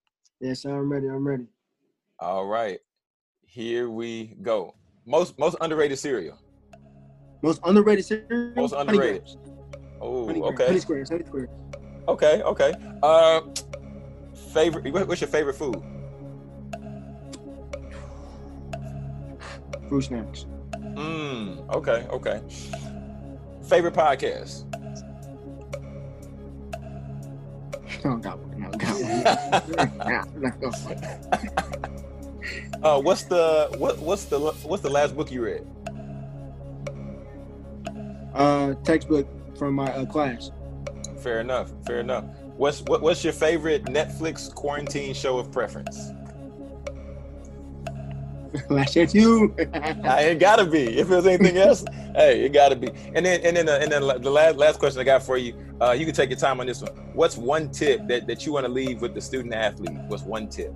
Yes, 0.41 0.65
I'm 0.65 0.91
ready. 0.91 1.09
I'm 1.09 1.27
ready. 1.27 1.47
All 2.21 2.47
right, 2.47 2.79
here 3.47 3.91
we 3.91 4.37
go. 4.43 4.75
Most 5.07 5.39
most 5.39 5.57
underrated 5.61 5.99
cereal. 5.99 6.39
Most 7.43 7.61
underrated 7.65 8.05
cereal. 8.05 8.53
Most 8.55 8.75
underrated. 8.75 9.29
Oh, 10.01 10.27
honey 10.27 10.41
okay. 10.41 10.67
Honey 10.67 10.81
squares. 10.81 11.11
Honey 11.11 11.25
squares. 11.27 11.49
Okay, 12.07 12.43
okay. 12.43 12.75
Uh, 13.03 13.41
favorite. 14.53 15.09
What's 15.09 15.21
your 15.21 15.29
favorite 15.29 15.57
food? 15.57 15.83
Fruit 19.91 20.03
snacks. 20.03 20.47
Mm, 20.73 21.69
okay, 21.75 22.07
okay. 22.11 22.41
Favorite 23.65 23.93
podcast? 23.93 24.71
Got 28.23 28.39
one. 28.39 28.61
No, 28.61 28.71
got 28.71 28.95
one. 30.71 31.05
uh, 32.83 33.01
what's 33.01 33.25
the 33.25 33.69
what 33.79 33.99
what's 33.99 34.25
the 34.27 34.39
what's 34.39 34.83
the 34.83 34.89
last 34.89 35.17
book 35.17 35.31
you 35.31 35.45
read? 35.45 35.67
Uh, 38.33 38.75
textbook 38.85 39.27
from 39.59 39.75
my 39.75 39.93
uh, 39.93 40.07
class. 40.07 40.53
Fair 41.21 41.41
enough. 41.41 41.73
Fair 41.85 41.99
enough. 42.01 42.25
What's 42.57 42.81
what, 42.83 43.03
what's 43.03 43.25
your 43.25 43.33
favorite 43.33 43.85
Netflix 43.87 44.55
quarantine 44.55 45.15
show 45.15 45.37
of 45.39 45.51
preference? 45.51 46.13
Last 48.71 48.95
Chance 48.95 49.15
U. 49.15 49.55
it 49.59 50.39
gotta 50.39 50.67
be. 50.67 50.99
If 50.99 51.09
there's 51.09 51.27
anything 51.27 51.57
else, 51.69 51.85
hey, 52.15 52.45
it 52.45 52.53
gotta 52.53 52.77
be. 52.77 52.89
And 53.15 53.25
then 53.25 53.41
and 53.43 53.57
then 53.57 53.69
uh, 53.69 53.79
and 53.81 53.91
then 53.91 54.03
the 54.03 54.31
last 54.31 54.57
last 54.57 54.79
question 54.79 55.01
I 55.01 55.05
got 55.05 55.23
for 55.23 55.37
you. 55.37 55.55
Uh, 55.81 55.93
you 55.93 56.05
can 56.05 56.15
take 56.15 56.31
your 56.31 56.39
time 56.39 56.61
on 56.61 56.67
this 56.67 56.83
one. 56.83 56.93
What's 57.15 57.37
one 57.37 57.71
tip 57.71 58.07
that, 58.09 58.27
that 58.27 58.45
you 58.45 58.53
want 58.53 58.67
to 58.67 58.73
leave 58.73 59.01
with 59.01 59.15
the 59.15 59.21
student 59.21 59.55
athlete? 59.55 59.97
What's 60.09 60.25
one 60.25 60.49
tip? 60.49 60.75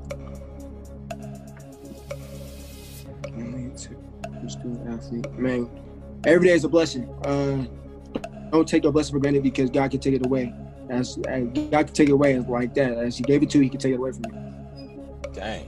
Student 4.46 4.92
athlete, 4.92 5.32
man. 5.38 5.70
Every 6.24 6.48
day 6.48 6.54
is 6.54 6.64
a 6.64 6.68
blessing. 6.68 7.08
Uh, 7.24 7.64
don't 8.50 8.68
take 8.68 8.82
your 8.82 8.92
blessing 8.92 9.14
for 9.14 9.18
granted 9.18 9.42
because 9.42 9.70
God 9.70 9.90
can 9.90 10.00
take 10.00 10.14
it 10.14 10.26
away. 10.26 10.52
As, 10.90 11.18
as 11.26 11.44
God 11.48 11.70
can 11.70 11.92
take 11.94 12.08
it 12.10 12.12
away 12.12 12.38
like 12.38 12.74
that. 12.74 12.92
As 12.92 13.16
He 13.16 13.24
gave 13.24 13.42
it 13.42 13.50
to 13.50 13.58
you, 13.58 13.64
He 13.64 13.70
can 13.70 13.80
take 13.80 13.94
it 13.94 13.96
away 13.96 14.12
from 14.12 14.24
you. 14.26 15.32
Dang, 15.32 15.66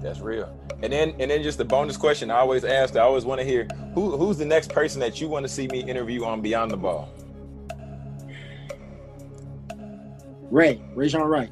that's 0.00 0.20
real. 0.20 0.56
And 0.82 0.92
then 0.92 1.14
and 1.18 1.30
then 1.30 1.42
just 1.42 1.58
the 1.58 1.64
bonus 1.64 1.96
question 1.96 2.30
I 2.30 2.38
always 2.38 2.64
ask, 2.64 2.96
I 2.96 3.00
always 3.00 3.24
want 3.24 3.40
to 3.40 3.46
hear 3.46 3.68
who 3.94 4.16
who's 4.16 4.38
the 4.38 4.46
next 4.46 4.70
person 4.70 5.00
that 5.00 5.20
you 5.20 5.28
want 5.28 5.44
to 5.44 5.48
see 5.48 5.68
me 5.68 5.80
interview 5.80 6.24
on 6.24 6.40
Beyond 6.40 6.70
the 6.70 6.76
Ball? 6.76 7.08
Ray, 10.50 10.82
Rayshon 10.96 11.26
Wright. 11.26 11.50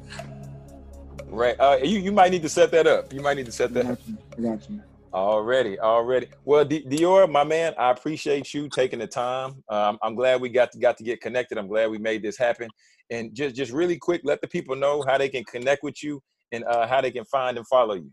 Right. 1.27 1.55
Uh, 1.59 1.77
you 1.83 1.99
you 1.99 2.11
might 2.11 2.31
need 2.31 2.41
to 2.41 2.49
set 2.49 2.71
that 2.71 2.87
up. 2.87 3.13
You 3.13 3.21
might 3.21 3.37
need 3.37 3.45
to 3.45 3.51
set 3.51 3.73
that 3.75 3.85
up. 3.85 3.99
I 4.37 4.41
got 4.41 4.69
you. 4.69 4.81
Already, 5.13 5.79
already. 5.79 6.27
Well, 6.45 6.63
D- 6.63 6.85
Dior, 6.85 7.29
my 7.29 7.43
man, 7.43 7.73
I 7.79 7.89
appreciate 7.89 8.53
you 8.53 8.69
taking 8.69 8.99
the 8.99 9.07
time. 9.07 9.63
Um, 9.67 9.97
I'm 10.03 10.13
glad 10.13 10.39
we 10.39 10.49
got 10.49 10.71
to, 10.73 10.79
got 10.79 10.97
to 10.97 11.03
get 11.03 11.19
connected. 11.19 11.57
I'm 11.57 11.67
glad 11.67 11.89
we 11.89 11.97
made 11.97 12.21
this 12.21 12.37
happen. 12.37 12.69
And 13.09 13.33
just 13.33 13.55
just 13.55 13.71
really 13.71 13.97
quick, 13.97 14.21
let 14.23 14.41
the 14.41 14.47
people 14.47 14.75
know 14.75 15.03
how 15.07 15.17
they 15.17 15.29
can 15.29 15.43
connect 15.45 15.83
with 15.83 16.03
you 16.03 16.21
and 16.51 16.63
uh, 16.65 16.87
how 16.87 17.01
they 17.01 17.11
can 17.11 17.25
find 17.25 17.57
and 17.57 17.67
follow 17.67 17.95
you. 17.95 18.11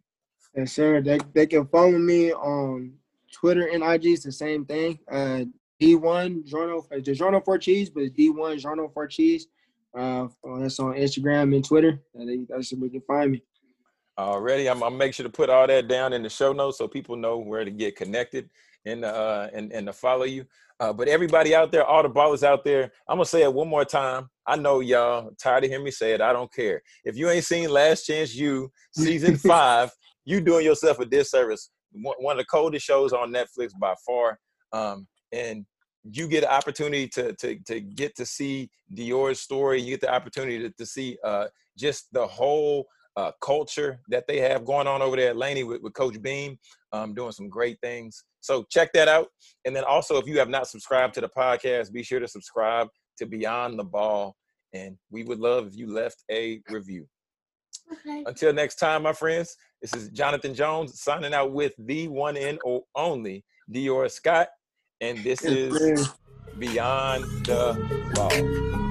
Yes, 0.57 0.73
sir. 0.73 1.03
They, 1.03 1.19
they 1.35 1.47
can 1.47 1.67
follow 1.67 1.99
me 1.99 2.33
on 2.33 2.95
Twitter 3.31 3.67
and 3.67 3.83
IG. 3.83 4.07
It's 4.07 4.25
the 4.25 4.33
same 4.33 4.65
thing. 4.65 4.99
Uh, 5.11 5.45
D1 5.81 6.47
Journal, 6.47 6.87
the 6.91 7.01
Journal 7.01 7.43
for 7.45 7.59
Cheese, 7.59 7.91
but 7.91 8.05
it's 8.05 8.17
D1 8.17 8.59
Journal 8.59 8.91
for 8.93 9.07
Cheese. 9.07 9.49
Uh, 9.97 10.29
that's 10.59 10.81
on 10.81 10.95
Instagram 10.95 11.55
and 11.55 11.65
Twitter. 11.65 12.01
That's 12.15 12.73
where 12.73 12.85
you 12.85 12.91
can 12.91 13.03
find 13.03 13.33
me. 13.33 13.43
Already, 14.19 14.69
I'm, 14.69 14.83
I'm 14.83 14.97
make 14.97 15.13
sure 15.13 15.25
to 15.25 15.31
put 15.31 15.51
all 15.51 15.67
that 15.67 15.89
down 15.89 16.15
in 16.15 16.23
the 16.23 16.31
show 16.31 16.55
notes 16.55 16.79
so 16.79 16.89
people 16.89 17.17
know 17.17 17.37
where 17.37 17.65
to 17.65 17.71
get 17.71 17.97
connected 17.97 18.49
and 18.87 19.05
uh 19.05 19.49
and, 19.53 19.73
and 19.73 19.87
to 19.87 19.93
follow 19.93 20.25
you. 20.25 20.47
Uh, 20.81 20.93
but 20.93 21.09
everybody 21.09 21.55
out 21.55 21.73
there, 21.73 21.85
all 21.85 22.03
the 22.03 22.09
ballers 22.09 22.43
out 22.43 22.65
there, 22.65 22.85
I'm 23.09 23.17
gonna 23.17 23.27
say 23.27 23.43
it 23.43 23.53
one 23.53 23.69
more 23.69 23.85
time. 23.85 24.31
I 24.47 24.57
know 24.57 24.81
y'all 24.81 25.33
tired 25.39 25.65
of 25.65 25.71
hearing 25.71 25.85
me 25.85 25.91
say 25.91 26.13
it. 26.13 26.23
I 26.23 26.33
don't 26.33 26.53
care. 26.53 26.83
If 27.05 27.17
you 27.17 27.29
ain't 27.29 27.45
seen 27.45 27.69
Last 27.69 28.05
Chance 28.05 28.35
U 28.37 28.71
season 28.93 29.37
five, 29.37 29.91
you 30.27 30.43
doing 30.43 30.67
yourself 30.67 30.99
a 30.99 31.07
disservice. 31.07 31.71
One 31.93 32.37
of 32.37 32.39
the 32.39 32.45
coldest 32.45 32.85
shows 32.85 33.15
on 33.15 33.33
Netflix 33.33 33.71
by 33.81 33.95
far, 34.05 34.39
um, 34.73 35.07
and 35.33 35.65
you 36.13 36.29
get 36.29 36.45
an 36.45 36.51
opportunity 36.51 37.09
to 37.09 37.33
to 37.35 37.59
to 37.67 37.81
get 37.81 38.15
to 38.17 38.27
see 38.27 38.69
Dior's 38.93 39.41
story. 39.41 39.81
You 39.81 39.93
get 39.93 40.03
the 40.03 40.13
opportunity 40.13 40.59
to, 40.59 40.71
to 40.71 40.85
see 40.85 41.17
uh, 41.25 41.47
just 41.79 42.09
the 42.13 42.27
whole 42.27 42.87
uh, 43.17 43.33
culture 43.41 43.99
that 44.09 44.27
they 44.27 44.41
have 44.41 44.65
going 44.65 44.87
on 44.87 45.01
over 45.01 45.17
there 45.17 45.31
at 45.31 45.37
Laney 45.37 45.65
with, 45.65 45.81
with 45.81 45.95
Coach 45.95 46.21
Beam, 46.21 46.59
um, 46.93 47.15
doing 47.15 47.33
some 47.33 47.49
great 47.49 47.79
things. 47.83 48.25
So 48.41 48.65
check 48.71 48.93
that 48.93 49.09
out. 49.09 49.29
And 49.65 49.75
then 49.75 49.85
also, 49.85 50.19
if 50.19 50.27
you 50.27 50.39
have 50.39 50.51
not 50.51 50.69
subscribed 50.69 51.15
to 51.15 51.23
the 51.23 51.29
podcast, 51.29 51.93
be 51.93 52.03
sure 52.03 52.21
to 52.21 52.29
subscribe 52.29 52.89
to 53.19 53.27
Beyond 53.27 53.79
the 53.79 53.85
Ball. 53.85 54.37
And 54.75 54.99
we 55.11 55.25
would 55.25 55.39
love 55.39 55.67
if 55.67 55.77
you 55.77 55.91
left 55.91 56.25
a 56.31 56.61
review. 56.69 57.07
Okay. 57.93 58.25
Until 58.27 58.53
next 58.53 58.77
time, 58.77 59.03
my 59.03 59.13
friends, 59.13 59.57
this 59.83 59.95
is 59.95 60.09
Jonathan 60.11 60.55
Jones 60.55 61.01
signing 61.01 61.35
out 61.35 61.53
with 61.53 61.73
the 61.79 62.09
one 62.09 62.37
and 62.37 62.59
only 62.95 63.45
Dior 63.73 64.11
Scott. 64.11 64.49
And 65.01 65.19
this 65.23 65.45
is 65.45 66.09
Beyond 66.59 67.25
the 67.45 68.13
Ball. 68.15 68.86